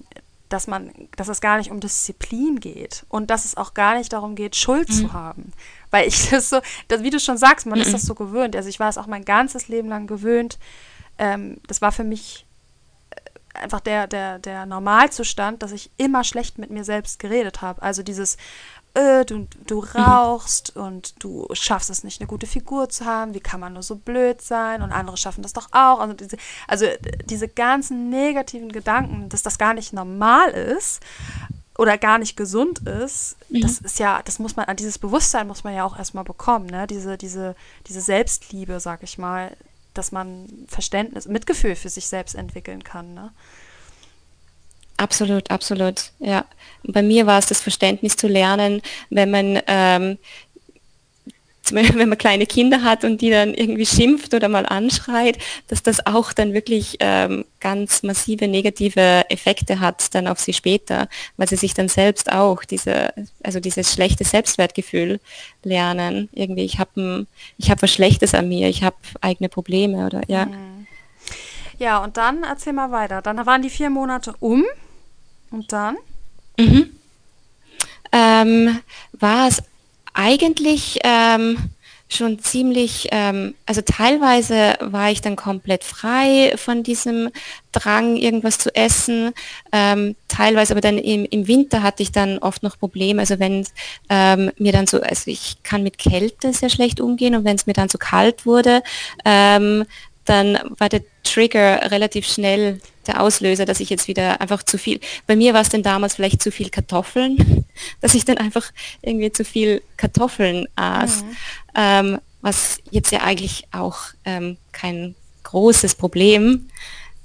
[0.53, 4.13] dass man, dass es gar nicht um Disziplin geht und dass es auch gar nicht
[4.13, 4.93] darum geht, Schuld mhm.
[4.93, 5.53] zu haben.
[5.91, 7.85] Weil ich das so, das, wie du schon sagst, man mhm.
[7.85, 8.55] ist das so gewöhnt.
[8.57, 10.59] Also ich war es auch mein ganzes Leben lang gewöhnt.
[11.19, 12.47] Ähm, das war für mich
[13.55, 17.83] einfach der, der, der Normalzustand, dass ich immer schlecht mit mir selbst geredet habe.
[17.83, 18.37] Also dieses,
[18.95, 19.89] äh, du, du mhm.
[20.03, 20.83] rauchst mhm.
[20.83, 23.97] und du schaffst es nicht, eine gute Figur zu haben, wie kann man nur so
[23.97, 26.01] blöd sein und andere schaffen das doch auch.
[26.01, 26.37] Also diese,
[26.69, 26.87] also
[27.25, 31.01] diese ganzen negativen Gedanken, dass das gar nicht normal ist
[31.79, 33.63] oder gar nicht gesund ist, mhm.
[33.63, 36.87] das ist ja, das muss man, dieses Bewusstsein muss man ja auch erstmal bekommen, ne?
[36.87, 39.57] Diese, diese, diese Selbstliebe, sag ich mal,
[39.95, 43.15] dass man Verständnis, Mitgefühl für sich selbst entwickeln kann.
[43.15, 43.31] Ne?
[45.03, 46.13] Absolut, absolut.
[46.21, 46.45] Ja.
[46.85, 50.19] Bei mir war es das Verständnis zu lernen, wenn man ähm,
[51.71, 56.07] wenn man kleine Kinder hat und die dann irgendwie schimpft oder mal anschreit, dass das
[56.07, 61.57] auch dann wirklich ähm, ganz massive negative Effekte hat dann auf sie später, weil sie
[61.57, 65.19] sich dann selbst auch diese, also dieses schlechte Selbstwertgefühl
[65.65, 66.29] lernen.
[66.33, 67.27] Irgendwie, ich habe
[67.59, 70.47] ich hab was Schlechtes an mir, ich habe eigene Probleme oder ja.
[70.47, 70.87] Mhm.
[71.79, 73.23] Ja, und dann erzähl mal weiter.
[73.23, 74.65] Dann waren die vier Monate um
[75.53, 75.97] und dann?
[76.59, 76.91] Mhm.
[78.13, 78.81] Ähm,
[79.13, 79.63] war es
[80.13, 81.57] eigentlich ähm,
[82.09, 87.31] schon ziemlich, ähm, also teilweise war ich dann komplett frei von diesem
[87.73, 89.33] Drang, irgendwas zu essen.
[89.73, 93.21] Ähm, teilweise aber dann im, im Winter hatte ich dann oft noch Probleme.
[93.21, 93.67] Also wenn
[94.11, 97.67] ähm, mir dann so, also ich kann mit Kälte sehr schlecht umgehen und wenn es
[97.67, 98.83] mir dann so kalt wurde,
[99.25, 99.85] ähm,
[100.25, 105.01] dann war der Trigger relativ schnell der Auslöser, dass ich jetzt wieder einfach zu viel,
[105.27, 107.65] bei mir war es denn damals vielleicht zu viel Kartoffeln,
[108.01, 108.73] dass ich dann einfach
[109.03, 111.37] irgendwie zu viel Kartoffeln aß, mhm.
[111.75, 116.69] ähm, was jetzt ja eigentlich auch ähm, kein großes Problem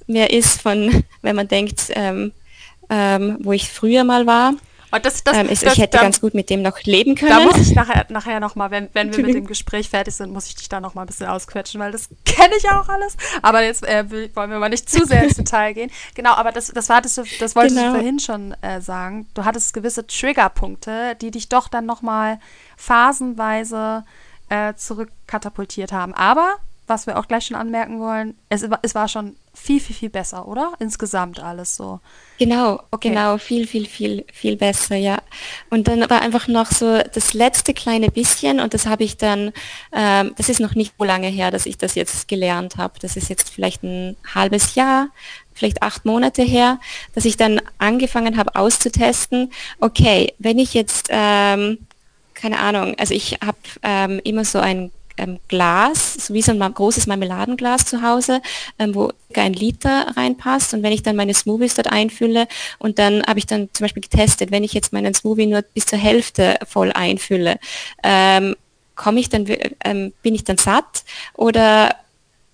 [0.06, 2.32] mehr ist von, wenn man denkt, ähm,
[2.90, 4.54] ähm wo ich früher mal war.
[4.92, 7.32] Das, das, ähm, ist, das, ich hätte da, ganz gut mit dem noch leben können.
[7.32, 10.48] Da muss ich nachher, nachher nochmal, wenn, wenn wir mit dem Gespräch fertig sind, muss
[10.48, 13.18] ich dich da nochmal ein bisschen ausquetschen, weil das kenne ich auch alles.
[13.42, 15.92] Aber jetzt äh, wollen wir mal nicht zu sehr ins Detail gehen.
[16.16, 17.90] Genau, aber das, das, hattest du, das wolltest genau.
[17.90, 19.28] du vorhin schon äh, sagen.
[19.34, 22.40] Du hattest gewisse Triggerpunkte, die dich doch dann nochmal
[22.78, 24.06] phasenweise
[24.50, 26.14] äh, zurückkatapultiert haben.
[26.14, 26.56] Aber,
[26.88, 30.48] was wir auch gleich schon anmerken wollen, es, es war schon viel, viel, viel besser,
[30.48, 30.74] oder?
[30.80, 32.00] Insgesamt alles so.
[32.40, 33.10] Genau, okay.
[33.10, 35.18] genau, viel, viel, viel, viel besser, ja.
[35.70, 39.52] Und dann war einfach noch so das letzte kleine bisschen und das habe ich dann,
[39.92, 43.00] ähm, das ist noch nicht so lange her, dass ich das jetzt gelernt habe.
[43.02, 45.10] Das ist jetzt vielleicht ein halbes Jahr,
[45.54, 46.80] vielleicht acht Monate her,
[47.14, 51.80] dass ich dann angefangen habe auszutesten, okay, wenn ich jetzt, ähm,
[52.36, 56.74] keine Ahnung, also ich habe ähm, immer so ein ähm, Glas, so wie so ein
[56.74, 58.42] großes Marmeladenglas zu Hause,
[58.80, 60.74] ähm, wo ein Liter reinpasst.
[60.74, 62.48] Und wenn ich dann meine Smoothies dort einfülle
[62.80, 65.86] und dann habe ich dann zum Beispiel getestet, wenn ich jetzt meinen Smoothie nur bis
[65.86, 67.60] zur Hälfte voll einfülle,
[68.04, 68.56] ähm,
[68.96, 69.46] komme ich dann,
[69.84, 71.04] ähm, bin ich dann satt
[71.36, 71.96] oder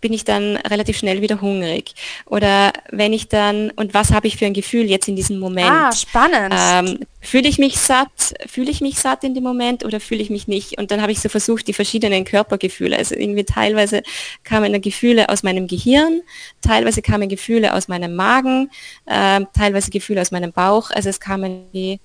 [0.03, 1.93] bin ich dann relativ schnell wieder hungrig.
[2.25, 5.71] Oder wenn ich dann, und was habe ich für ein Gefühl jetzt in diesem Moment?
[5.71, 6.53] Ah, spannend.
[6.53, 10.29] Ähm, fühle ich mich satt, fühle ich mich satt in dem Moment oder fühle ich
[10.29, 10.77] mich nicht?
[10.77, 14.03] Und dann habe ich so versucht, die verschiedenen Körpergefühle, also irgendwie teilweise
[14.43, 16.21] kamen Gefühle aus meinem Gehirn,
[16.61, 18.71] teilweise kamen Gefühle aus meinem Magen,
[19.05, 20.91] äh, teilweise Gefühle aus meinem Bauch.
[20.91, 22.01] Also es kamen die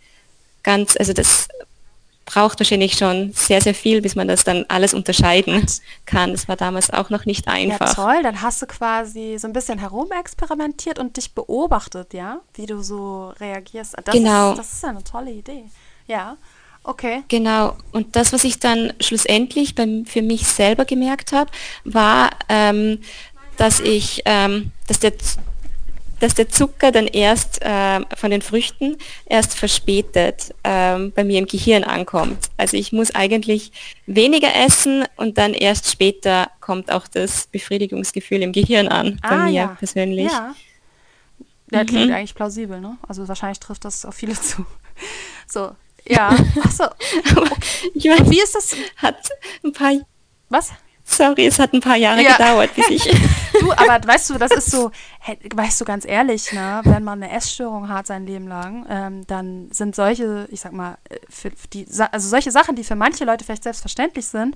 [0.62, 1.48] ganz, also das
[2.28, 5.66] braucht wahrscheinlich schon sehr, sehr viel, bis man das dann alles unterscheiden
[6.04, 6.32] kann.
[6.32, 7.88] Das war damals auch noch nicht einfach.
[7.88, 8.22] Ja, toll.
[8.22, 13.32] Dann hast du quasi so ein bisschen herumexperimentiert und dich beobachtet, ja, wie du so
[13.40, 13.96] reagierst.
[14.04, 14.50] Das genau.
[14.52, 15.64] Ist, das ist eine tolle Idee.
[16.06, 16.36] Ja.
[16.84, 17.24] Okay.
[17.28, 17.76] Genau.
[17.92, 21.50] Und das, was ich dann schlussendlich beim, für mich selber gemerkt habe,
[21.84, 23.00] war, ähm,
[23.56, 25.12] dass ich, ähm, dass der
[26.20, 28.96] dass der Zucker dann erst äh, von den Früchten
[29.26, 32.50] erst verspätet ähm, bei mir im Gehirn ankommt.
[32.56, 33.72] Also ich muss eigentlich
[34.06, 39.44] weniger essen und dann erst später kommt auch das Befriedigungsgefühl im Gehirn an, bei ah,
[39.44, 39.66] mir ja.
[39.78, 40.30] persönlich.
[40.30, 40.54] Ja.
[41.70, 42.14] Ja, klingt mhm.
[42.14, 42.96] eigentlich plausibel, ne?
[43.06, 44.64] Also wahrscheinlich trifft das auf viele zu.
[45.46, 45.72] So,
[46.06, 46.30] ja.
[46.64, 46.84] Achso.
[47.94, 48.74] ich meine, wie ist das?
[48.96, 49.16] Hat
[49.62, 49.92] ein paar.
[50.48, 50.72] Was?
[51.10, 52.36] Sorry, es hat ein paar Jahre ja.
[52.36, 53.04] gedauert, bis ich.
[53.60, 54.90] du, aber weißt du, das ist so,
[55.54, 59.70] weißt du ganz ehrlich, ne, wenn man eine Essstörung hat sein Leben lang, ähm, dann
[59.72, 63.42] sind solche, ich sag mal, äh, für die, also solche Sachen, die für manche Leute
[63.44, 64.54] vielleicht selbstverständlich sind,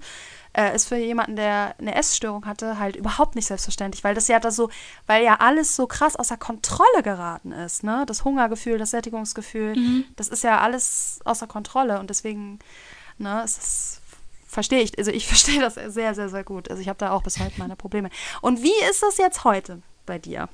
[0.53, 4.39] äh, ist für jemanden, der eine Essstörung hatte, halt überhaupt nicht selbstverständlich, weil das ja
[4.39, 4.69] da so,
[5.07, 8.05] weil ja alles so krass außer Kontrolle geraten ist, ne?
[8.07, 10.05] Das Hungergefühl, das Sättigungsgefühl, mhm.
[10.17, 12.59] das ist ja alles außer Kontrolle und deswegen,
[13.17, 14.03] ne, ist es
[14.53, 16.71] verstehe ich, also ich verstehe das sehr, sehr, sehr gut.
[16.71, 18.11] Also ich habe da auch bis heute meine Probleme.
[18.41, 20.49] Und wie ist das jetzt heute bei dir?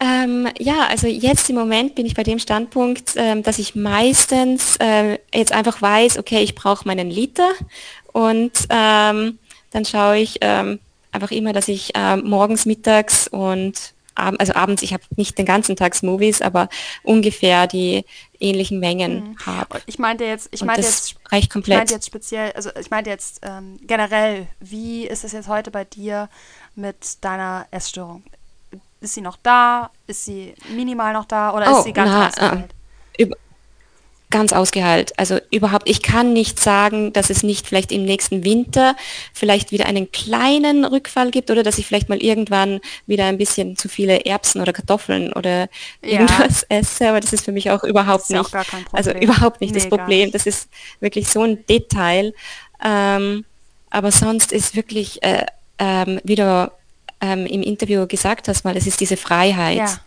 [0.00, 4.76] Ähm, ja, also jetzt im Moment bin ich bei dem Standpunkt, ähm, dass ich meistens
[4.78, 7.48] äh, jetzt einfach weiß, okay, ich brauche meinen Liter
[8.12, 9.38] und ähm,
[9.70, 10.80] dann schaue ich ähm,
[11.12, 15.46] einfach immer, dass ich ähm, morgens, mittags und ab, also abends, ich habe nicht den
[15.46, 16.68] ganzen Tag Movies, aber
[17.02, 18.04] ungefähr die
[18.40, 19.38] ähnlichen Mengen mhm.
[19.46, 19.80] habe.
[19.86, 21.74] Ich meinte jetzt, ich meinte jetzt, reicht komplett.
[21.74, 25.70] Ich meinte jetzt speziell, also ich meinte jetzt ähm, generell, wie ist es jetzt heute
[25.70, 26.28] bei dir
[26.74, 28.22] mit deiner Essstörung?
[29.00, 29.90] Ist sie noch da?
[30.06, 33.36] Ist sie minimal noch da oder oh, ist sie ganz na, äh, über,
[34.34, 35.16] ganz ausgeheilt.
[35.16, 38.96] Also überhaupt, ich kann nicht sagen, dass es nicht vielleicht im nächsten Winter
[39.32, 43.76] vielleicht wieder einen kleinen Rückfall gibt oder dass ich vielleicht mal irgendwann wieder ein bisschen
[43.76, 45.68] zu viele Erbsen oder Kartoffeln oder
[46.02, 46.18] ja.
[46.18, 48.50] irgendwas esse, aber das ist für mich auch überhaupt nicht, auch
[48.90, 50.32] also überhaupt nicht nee, das Problem.
[50.32, 50.68] Das ist
[50.98, 52.34] wirklich so ein Detail.
[52.84, 53.44] Ähm,
[53.90, 55.46] aber sonst ist wirklich, äh,
[55.78, 56.72] ähm, wie du
[57.20, 59.76] ähm, im Interview gesagt hast, mal, es ist diese Freiheit.
[59.76, 60.00] Ja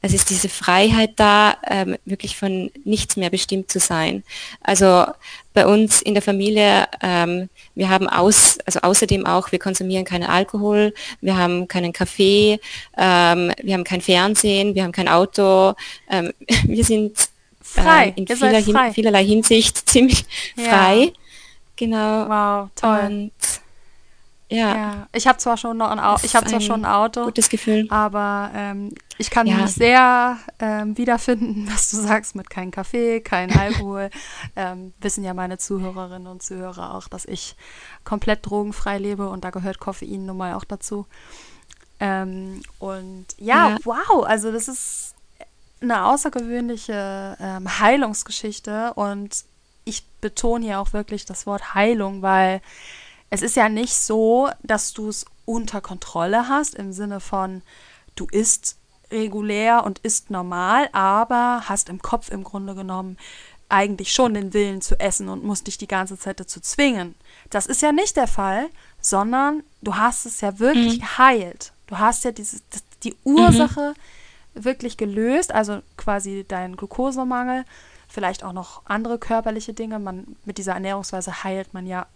[0.00, 4.22] es ist diese Freiheit da, ähm, wirklich von nichts mehr bestimmt zu sein.
[4.60, 5.06] Also
[5.54, 10.28] bei uns in der Familie, ähm, wir haben aus, also außerdem auch, wir konsumieren keinen
[10.28, 12.60] Alkohol, wir haben keinen Kaffee,
[12.96, 15.74] ähm, wir haben kein Fernsehen, wir haben kein Auto,
[16.08, 16.32] ähm,
[16.64, 17.16] wir sind
[17.60, 18.14] frei.
[18.16, 18.84] Äh, in vieler, frei.
[18.84, 20.24] Hin, vielerlei Hinsicht ziemlich
[20.56, 20.64] ja.
[20.64, 21.12] frei.
[21.74, 22.28] Genau.
[22.28, 23.00] Wow, toll.
[23.06, 23.32] Und
[24.50, 24.76] ja.
[24.76, 25.08] ja.
[25.12, 27.86] Ich habe zwar schon noch ein Auto, ich habe zwar schon ein Auto, gutes Gefühl,
[27.90, 29.56] aber ähm, ich kann ja.
[29.56, 34.10] mich sehr ähm, wiederfinden, was du sagst mit kein Kaffee, kein Alkohol.
[34.56, 37.56] ähm, wissen ja meine Zuhörerinnen und Zuhörer auch, dass ich
[38.04, 41.06] komplett drogenfrei lebe und da gehört Koffein nun mal auch dazu.
[42.00, 45.14] Ähm, und ja, ja, wow, also das ist
[45.80, 49.44] eine außergewöhnliche ähm, Heilungsgeschichte und
[49.84, 52.60] ich betone hier auch wirklich das Wort Heilung, weil
[53.30, 57.62] es ist ja nicht so, dass du es unter Kontrolle hast, im Sinne von,
[58.16, 58.76] du isst
[59.10, 63.16] regulär und isst normal, aber hast im Kopf im Grunde genommen
[63.68, 67.14] eigentlich schon den Willen zu essen und musst dich die ganze Zeit dazu zwingen.
[67.50, 68.68] Das ist ja nicht der Fall,
[69.00, 71.00] sondern du hast es ja wirklich mhm.
[71.00, 71.72] geheilt.
[71.86, 72.62] Du hast ja dieses,
[73.02, 73.94] die Ursache
[74.54, 74.64] mhm.
[74.64, 77.64] wirklich gelöst, also quasi deinen Glukosemangel,
[78.08, 79.98] vielleicht auch noch andere körperliche Dinge.
[79.98, 82.06] Man, mit dieser Ernährungsweise heilt man ja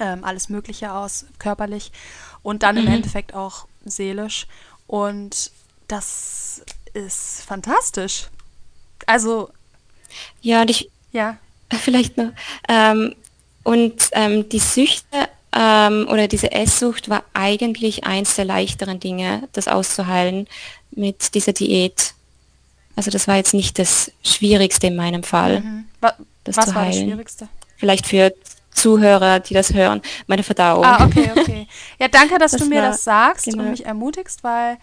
[0.00, 1.92] ähm, alles Mögliche aus, körperlich
[2.42, 2.86] und dann mhm.
[2.86, 4.46] im Endeffekt auch seelisch.
[4.86, 5.50] Und
[5.88, 6.62] das
[6.94, 8.28] ist fantastisch.
[9.06, 9.50] Also.
[10.42, 10.90] Ja, und ich.
[11.12, 11.38] Ja.
[11.72, 12.30] Vielleicht noch.
[12.68, 13.14] Ähm,
[13.64, 19.66] und ähm, die Süchte ähm, oder diese Esssucht war eigentlich eins der leichteren Dinge, das
[19.66, 20.46] auszuheilen
[20.92, 22.14] mit dieser Diät.
[22.94, 25.60] Also das war jetzt nicht das Schwierigste in meinem Fall.
[25.60, 25.84] Mhm.
[26.00, 27.48] Was, was war das Schwierigste?
[27.76, 28.32] Vielleicht für
[28.76, 30.84] Zuhörer, die das hören, meine Verdauung.
[30.84, 31.66] Ah, okay, okay.
[31.98, 33.62] Ja, danke, dass das du mir war, das sagst genau.
[33.62, 34.76] und mich ermutigst, weil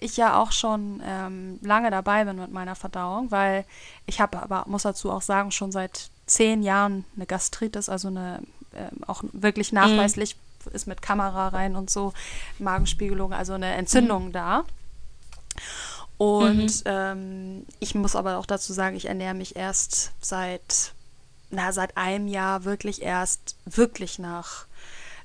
[0.00, 3.64] ich ja auch schon ähm, lange dabei bin mit meiner Verdauung, weil
[4.06, 8.42] ich habe aber, muss dazu auch sagen, schon seit zehn Jahren eine Gastritis, also eine
[8.72, 9.78] äh, auch wirklich mhm.
[9.78, 10.72] nachweislich mhm.
[10.72, 12.12] ist mit Kamera rein und so,
[12.58, 14.32] Magenspiegelung, also eine Entzündung mhm.
[14.32, 14.64] da.
[16.18, 16.82] Und mhm.
[16.86, 20.92] ähm, ich muss aber auch dazu sagen, ich ernähre mich erst seit
[21.50, 24.66] na, seit einem Jahr wirklich erst wirklich nach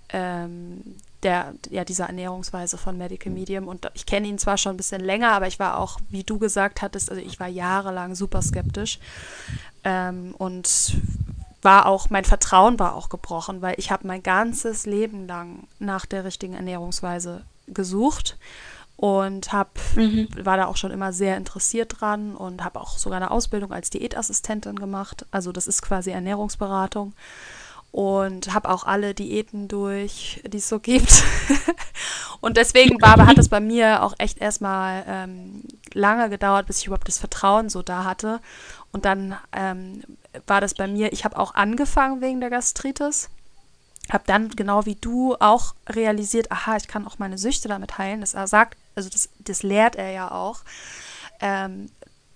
[0.09, 3.67] ähm, der, ja, dieser Ernährungsweise von Medical Medium.
[3.67, 6.37] Und ich kenne ihn zwar schon ein bisschen länger, aber ich war auch, wie du
[6.37, 8.99] gesagt hattest, also ich war jahrelang super skeptisch.
[9.83, 10.97] Ähm, und
[11.61, 16.05] war auch, mein Vertrauen war auch gebrochen, weil ich habe mein ganzes Leben lang nach
[16.05, 18.37] der richtigen Ernährungsweise gesucht
[19.03, 20.29] und hab, mhm.
[20.45, 23.89] war da auch schon immer sehr interessiert dran und habe auch sogar eine Ausbildung als
[23.89, 25.25] Diätassistentin gemacht.
[25.29, 27.11] Also das ist quasi Ernährungsberatung
[27.91, 31.21] und habe auch alle Diäten durch, die es so gibt.
[32.39, 36.85] und deswegen war, hat es bei mir auch echt erstmal ähm, lange gedauert, bis ich
[36.85, 38.39] überhaupt das Vertrauen so da hatte.
[38.93, 40.01] Und dann ähm,
[40.47, 43.29] war das bei mir, ich habe auch angefangen wegen der Gastritis
[44.11, 48.19] habe dann genau wie du auch realisiert, aha, ich kann auch meine Süchte damit heilen.
[48.19, 50.63] Das sagt, also das, das lehrt er ja auch.
[51.39, 51.89] Ähm,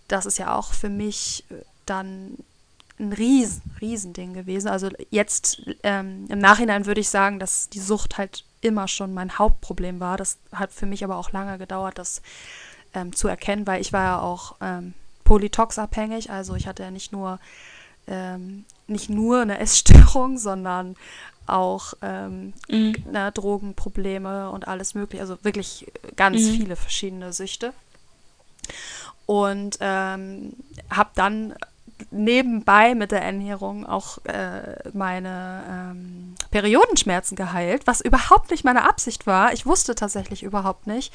[0.07, 1.55] das ist ja auch für mich äh,
[1.85, 2.37] dann
[2.99, 4.67] ein riesen, riesen Ding gewesen.
[4.67, 9.37] Also jetzt ähm, im Nachhinein würde ich sagen, dass die Sucht halt immer schon mein
[9.37, 10.17] Hauptproblem war.
[10.17, 12.21] Das hat für mich aber auch lange gedauert, das
[12.93, 14.93] ähm, zu erkennen, weil ich war ja auch ähm,
[15.25, 16.31] polytoxabhängig.
[16.31, 17.39] Also ich hatte ja nicht nur
[18.07, 20.95] ähm, nicht nur eine Essstörung, sondern
[21.47, 22.95] auch ähm, mhm.
[23.11, 26.51] na, Drogenprobleme und alles mögliche, also wirklich ganz mhm.
[26.51, 27.73] viele verschiedene Süchte.
[29.25, 30.53] Und ähm,
[30.89, 31.53] habe dann
[32.11, 39.27] nebenbei mit der Ernährung auch äh, meine ähm, Periodenschmerzen geheilt, was überhaupt nicht meine Absicht
[39.27, 39.53] war.
[39.53, 41.13] Ich wusste tatsächlich überhaupt nicht,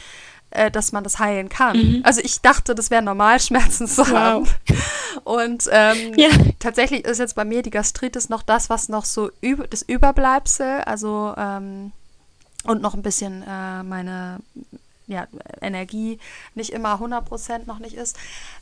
[0.51, 1.77] äh, dass man das heilen kann.
[1.77, 2.01] Mhm.
[2.05, 4.13] Also ich dachte, das wäre normal, Schmerzen zu wow.
[4.15, 4.49] haben.
[5.25, 6.29] Und ähm, ja.
[6.59, 10.81] tatsächlich ist jetzt bei mir die Gastritis noch das, was noch so über, das Überbleibsel,
[10.81, 11.93] also ähm,
[12.65, 14.39] und noch ein bisschen äh, meine
[15.13, 15.27] ja,
[15.61, 16.19] Energie
[16.55, 18.19] nicht immer 100% noch nicht ist,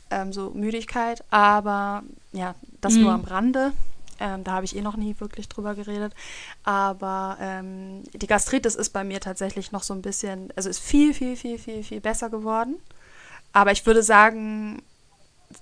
[0.09, 3.01] ähm, so Müdigkeit, aber ja, das mhm.
[3.01, 3.73] nur am Rande.
[4.19, 6.13] Ähm, da habe ich eh noch nie wirklich drüber geredet.
[6.63, 11.15] Aber ähm, die Gastritis ist bei mir tatsächlich noch so ein bisschen, also ist viel,
[11.15, 12.75] viel, viel, viel, viel besser geworden.
[13.51, 14.83] Aber ich würde sagen,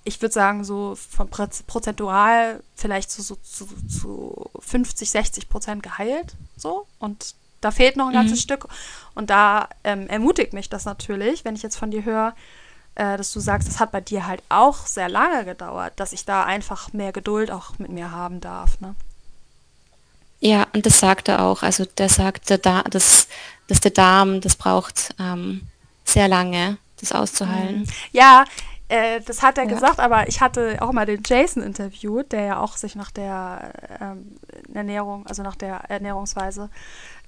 [0.04, 6.36] ich würde sagen, so von prozentual vielleicht so, so, so, so 50, 60 Prozent geheilt.
[6.56, 6.86] So.
[6.98, 8.42] Und da fehlt noch ein ganzes mhm.
[8.42, 8.68] Stück.
[9.14, 12.34] Und da ähm, ermutigt mich das natürlich, wenn ich jetzt von dir höre,
[12.94, 16.24] äh, dass du sagst, das hat bei dir halt auch sehr lange gedauert, dass ich
[16.24, 18.80] da einfach mehr Geduld auch mit mir haben darf.
[18.80, 18.94] Ne?
[20.40, 21.62] Ja, und das sagt er auch.
[21.62, 23.28] Also der sagt, der da dass,
[23.68, 25.62] dass der Darm, das braucht ähm,
[26.04, 27.80] sehr lange, das auszuheilen.
[27.80, 27.86] Mhm.
[28.12, 28.44] Ja,
[28.88, 29.70] äh, das hat er ja.
[29.70, 33.72] gesagt, aber ich hatte auch mal den Jason interviewt, der ja auch sich nach der
[34.00, 34.36] ähm,
[34.74, 36.70] Ernährung, also nach der Ernährungsweise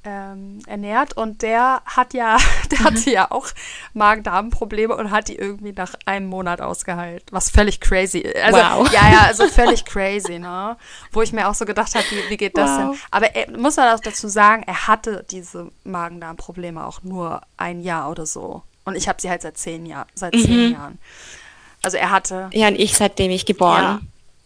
[0.05, 2.39] ähm, ernährt und der hat ja,
[2.71, 2.85] der mhm.
[2.85, 3.49] hatte ja auch
[3.95, 8.27] Magen-Darm-Probleme und hat die irgendwie nach einem Monat ausgeheilt, was völlig crazy.
[8.43, 8.93] Also wow.
[8.93, 10.77] ja, ja, also völlig crazy, ne?
[11.13, 12.79] Wo ich mir auch so gedacht habe, wie, wie geht das wow.
[12.79, 13.01] denn?
[13.11, 18.11] Aber er, muss man auch dazu sagen, er hatte diese Magen-Darm-Probleme auch nur ein Jahr
[18.11, 20.41] oder so und ich habe sie halt seit zehn Jahren, seit mhm.
[20.41, 20.99] zehn Jahren.
[21.85, 22.49] Also er hatte.
[22.53, 23.83] Ja, und ich seitdem ich geboren.
[23.83, 24.01] Ja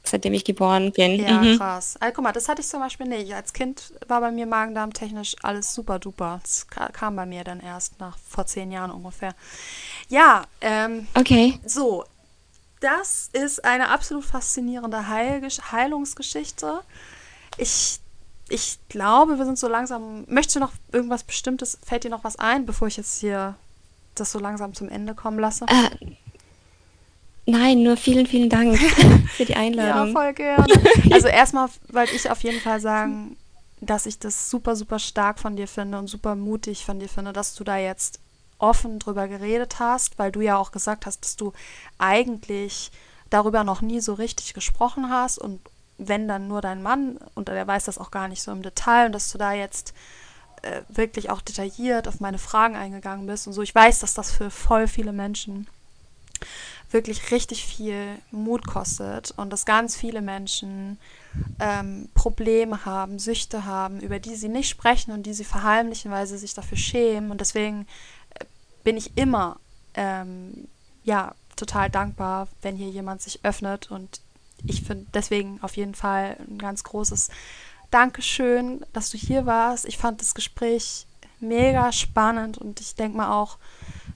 [0.09, 1.21] seitdem ich geboren bin.
[1.21, 1.59] Ja, mhm.
[1.59, 1.97] krass.
[2.01, 3.35] Also, guck mal, das hatte ich zum Beispiel nicht.
[3.35, 6.41] Als Kind war bei mir Magen-Darm technisch alles super duper.
[6.43, 9.35] Das kam bei mir dann erst nach vor zehn Jahren ungefähr.
[10.09, 11.59] Ja, ähm, okay.
[11.65, 12.05] So,
[12.81, 16.81] das ist eine absolut faszinierende Heil Heilungsgeschichte.
[17.57, 18.01] Ich,
[18.49, 20.25] ich glaube, wir sind so langsam.
[20.29, 21.79] Möchtest du noch irgendwas Bestimmtes?
[21.85, 23.55] Fällt dir noch was ein, bevor ich jetzt hier
[24.15, 25.67] das so langsam zum Ende kommen lasse?
[25.69, 26.17] Äh,
[27.47, 28.77] Nein, nur vielen, vielen Dank
[29.29, 30.09] für die Einladung.
[30.09, 30.67] ja, voll gerne.
[31.13, 33.37] Also erstmal wollte ich auf jeden Fall sagen,
[33.81, 37.33] dass ich das super, super stark von dir finde und super mutig von dir finde,
[37.33, 38.21] dass du da jetzt
[38.59, 41.53] offen drüber geredet hast, weil du ja auch gesagt hast, dass du
[41.99, 42.91] eigentlich
[43.31, 45.61] darüber noch nie so richtig gesprochen hast und
[45.99, 49.07] wenn dann nur dein Mann und der weiß das auch gar nicht so im Detail
[49.07, 49.95] und dass du da jetzt
[50.63, 53.63] äh, wirklich auch detailliert auf meine Fragen eingegangen bist und so.
[53.63, 55.67] Ich weiß, dass das für voll viele Menschen
[56.91, 60.99] wirklich richtig viel Mut kostet und dass ganz viele Menschen
[61.59, 66.27] ähm, Probleme haben, Süchte haben, über die sie nicht sprechen und die sie verheimlichen, weil
[66.27, 67.31] sie sich dafür schämen.
[67.31, 67.87] Und deswegen
[68.35, 68.45] äh,
[68.85, 69.59] bin ich immer
[69.95, 70.69] ähm,
[71.05, 74.21] ja total dankbar, wenn hier jemand sich öffnet und
[74.65, 77.31] ich finde deswegen auf jeden Fall ein ganz großes
[77.91, 79.87] Dankeschön, dass du hier warst.
[79.87, 81.07] Ich fand das Gespräch
[81.41, 83.59] mega spannend und ich denke mal auch,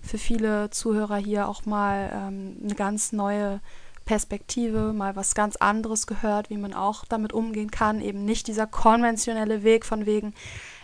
[0.02, 3.60] für viele Zuhörer hier auch mal ähm, eine ganz neue
[4.04, 8.00] Perspektive, mal was ganz anderes gehört, wie man auch damit umgehen kann.
[8.00, 10.34] Eben nicht dieser konventionelle Weg von wegen,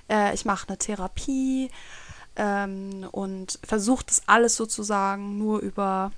[0.08, 1.70] äh, ich mache eine Therapie
[2.36, 6.12] ähm, und versuche das alles sozusagen nur über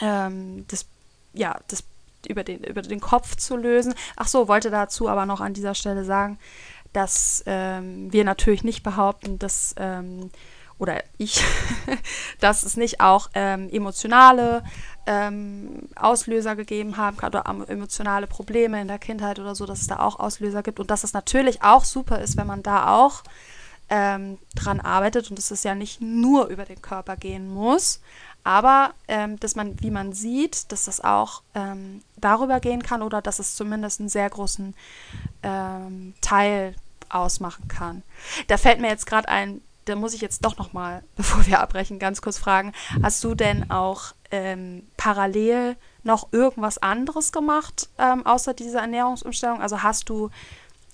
[0.00, 0.86] ähm, das,
[1.32, 1.82] ja, das
[2.28, 3.94] über den, über den Kopf zu lösen.
[4.16, 6.38] Ach so, wollte dazu aber noch an dieser Stelle sagen,
[6.92, 10.30] dass ähm, wir natürlich nicht behaupten, dass ähm,
[10.78, 11.42] oder ich,
[12.40, 14.62] dass es nicht auch ähm, emotionale
[15.06, 19.86] ähm, Auslöser gegeben haben kann oder emotionale Probleme in der Kindheit oder so, dass es
[19.86, 23.22] da auch Auslöser gibt und dass es natürlich auch super ist, wenn man da auch
[23.90, 28.00] ähm, dran arbeitet und dass es ja nicht nur über den Körper gehen muss,
[28.44, 33.20] aber ähm, dass man, wie man sieht, dass das auch ähm, darüber gehen kann oder
[33.20, 34.74] dass es zumindest einen sehr großen
[35.42, 36.74] ähm, Teil
[37.08, 38.02] ausmachen kann.
[38.46, 41.60] Da fällt mir jetzt gerade ein, da muss ich jetzt doch noch mal, bevor wir
[41.60, 42.72] abbrechen, ganz kurz fragen:
[43.02, 49.60] Hast du denn auch ähm, parallel noch irgendwas anderes gemacht ähm, außer dieser Ernährungsumstellung?
[49.60, 50.30] Also hast du,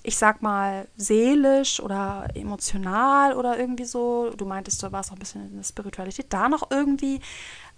[0.03, 4.31] ich sag mal, seelisch oder emotional oder irgendwie so?
[4.35, 6.27] Du meintest, du warst auch ein bisschen in der Spiritualität.
[6.29, 7.21] Da noch irgendwie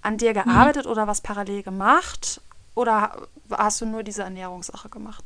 [0.02, 0.92] an dir gearbeitet mhm.
[0.92, 2.42] oder was parallel gemacht?
[2.76, 5.24] Oder hast du nur diese Ernährungssache gemacht?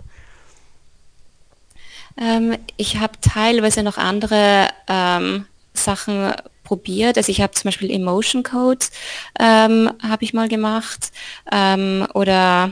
[2.17, 7.17] Ähm, ich habe teilweise noch andere ähm, Sachen probiert.
[7.17, 8.91] Also ich habe zum Beispiel Emotion Codes
[9.38, 11.11] ähm, habe ich mal gemacht
[11.51, 12.72] ähm, oder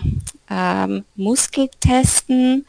[0.49, 2.65] ähm, Muskeltesten.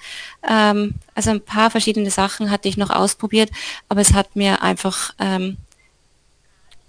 [0.48, 3.50] Ähm, also ein paar verschiedene Sachen hatte ich noch ausprobiert,
[3.88, 5.56] aber es hat mir einfach ähm,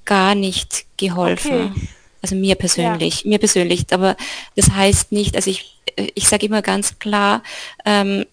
[0.06, 1.72] gar nicht geholfen.
[1.76, 1.88] Okay.
[2.24, 3.30] Also mir persönlich, ja.
[3.30, 3.86] mir persönlich.
[3.92, 4.16] Aber
[4.56, 5.80] das heißt nicht, also ich,
[6.16, 7.44] ich sage immer ganz klar,
[7.86, 8.26] ähm,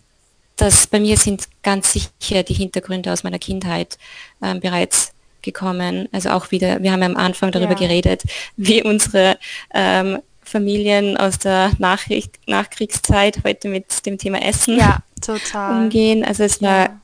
[0.59, 3.99] dass bei mir sind ganz sicher die Hintergründe aus meiner Kindheit
[4.43, 6.09] ähm, bereits gekommen.
[6.13, 7.79] Also auch wieder, wir haben am Anfang darüber ja.
[7.79, 8.25] geredet,
[8.57, 9.39] wie unsere
[9.73, 15.03] ähm, Familien aus der Nachricht, Nachkriegszeit heute mit dem Thema Essen ja,
[15.71, 16.25] umgehen.
[16.25, 17.01] Also es war ja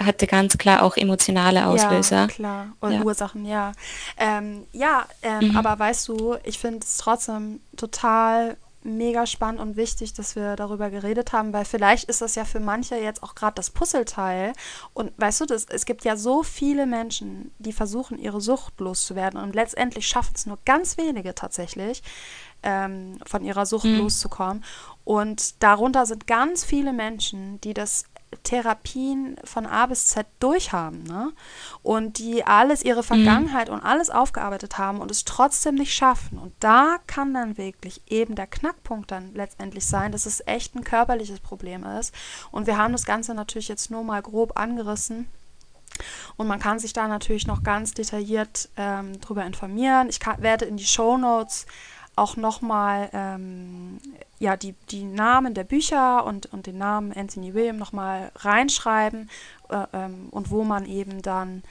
[0.00, 2.16] hatte ganz klar auch emotionale Auslöser.
[2.16, 2.66] Ja, klar.
[2.80, 3.02] Und ja.
[3.02, 3.72] Ursachen, ja.
[4.16, 5.56] Ähm, ja, ähm, mhm.
[5.56, 10.90] aber weißt du, ich finde es trotzdem total mega spannend und wichtig, dass wir darüber
[10.90, 14.52] geredet haben, weil vielleicht ist das ja für manche jetzt auch gerade das Puzzleteil.
[14.94, 19.40] Und weißt du, das, es gibt ja so viele Menschen, die versuchen, ihre Sucht loszuwerden
[19.40, 22.02] und letztendlich schaffen es nur ganz wenige tatsächlich,
[22.62, 23.98] ähm, von ihrer Sucht mhm.
[23.98, 24.64] loszukommen.
[25.04, 28.04] Und darunter sind ganz viele Menschen, die das
[28.42, 31.32] Therapien von A bis Z durchhaben, ne?
[31.82, 33.04] Und die alles, ihre mhm.
[33.04, 33.74] Vergangenheit mhm.
[33.74, 36.38] und alles aufgearbeitet haben und es trotzdem nicht schaffen.
[36.38, 40.84] Und da kann dann wirklich eben der Knackpunkt dann letztendlich sein, dass es echt ein
[40.84, 42.14] körperliches Problem ist.
[42.50, 45.28] Und wir haben das Ganze natürlich jetzt nur mal grob angerissen.
[46.36, 50.08] Und man kann sich da natürlich noch ganz detailliert ähm, drüber informieren.
[50.08, 51.66] Ich kann, werde in die Show Notes
[52.14, 54.00] auch nochmal ähm,
[54.38, 59.28] ja, die, die Namen der Bücher und, und den Namen Anthony William nochmal reinschreiben
[59.68, 61.62] äh, ähm, und wo man eben dann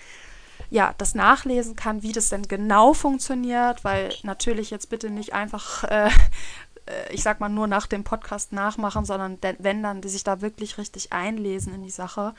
[0.70, 5.84] ja, das nachlesen kann, wie das denn genau funktioniert, weil natürlich jetzt bitte nicht einfach,
[5.89, 10.24] äh, äh ich sag mal, nur nach dem Podcast nachmachen, sondern wenn dann die sich
[10.24, 12.34] da wirklich richtig einlesen in die Sache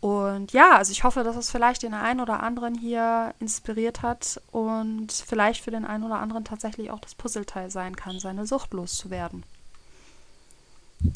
[0.00, 4.40] und ja, also ich hoffe, dass es vielleicht den einen oder anderen hier inspiriert hat
[4.52, 8.74] und vielleicht für den einen oder anderen tatsächlich auch das Puzzleteil sein kann, seine Sucht
[8.74, 9.42] loszuwerden.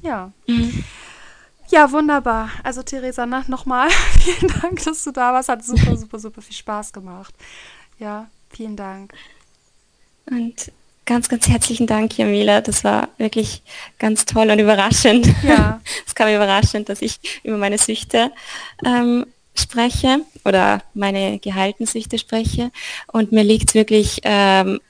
[0.02, 0.32] Ja.
[0.46, 0.84] Mhm.
[1.68, 2.50] Ja, wunderbar.
[2.64, 3.88] Also Theresa, nochmal
[4.18, 5.48] vielen Dank, dass du da warst.
[5.48, 7.34] Hat super, super, super viel Spaß gemacht.
[7.98, 9.12] Ja, vielen Dank.
[10.26, 10.72] Und
[11.10, 12.60] Ganz, ganz herzlichen Dank, Jamila.
[12.60, 13.62] Das war wirklich
[13.98, 15.28] ganz toll und überraschend.
[15.42, 15.80] Ja.
[16.06, 18.30] Es kam überraschend, dass ich über meine Süchte
[18.84, 19.26] ähm,
[19.56, 22.70] spreche oder meine geheilten Süchte spreche.
[23.08, 24.80] Und mir liegt wirklich ähm,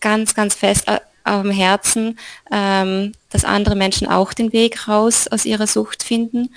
[0.00, 0.86] ganz, ganz fest
[1.24, 2.18] am Herzen,
[2.50, 6.50] ähm, dass andere Menschen auch den Weg raus aus ihrer Sucht finden.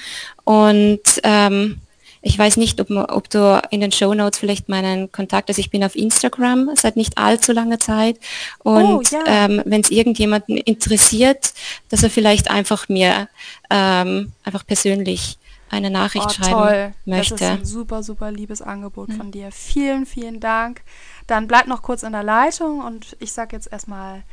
[0.44, 1.82] Und ähm,
[2.26, 5.70] ich weiß nicht, ob, ob du in den Show Notes vielleicht meinen Kontakt, also ich
[5.70, 8.18] bin auf Instagram seit nicht allzu langer Zeit
[8.60, 9.24] und oh, ja.
[9.26, 11.54] ähm, wenn es irgendjemanden interessiert,
[11.90, 13.28] dass er vielleicht einfach mir
[13.70, 15.38] ähm, einfach persönlich
[15.70, 16.94] eine Nachricht oh, schreiben toll.
[17.06, 17.36] möchte.
[17.36, 19.18] Das ist ein super, super liebes Angebot mhm.
[19.18, 19.52] von dir.
[19.52, 20.82] Vielen, vielen Dank.
[21.28, 24.24] Dann bleib noch kurz in der Leitung und ich sage jetzt erstmal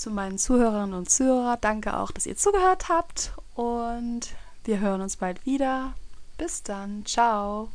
[0.00, 4.20] zu meinen Zuhörerinnen und Zuhörern, danke auch, dass ihr zugehört habt und
[4.64, 5.92] wir hören uns bald wieder.
[6.38, 7.04] Bis dann.
[7.04, 7.68] Ciao.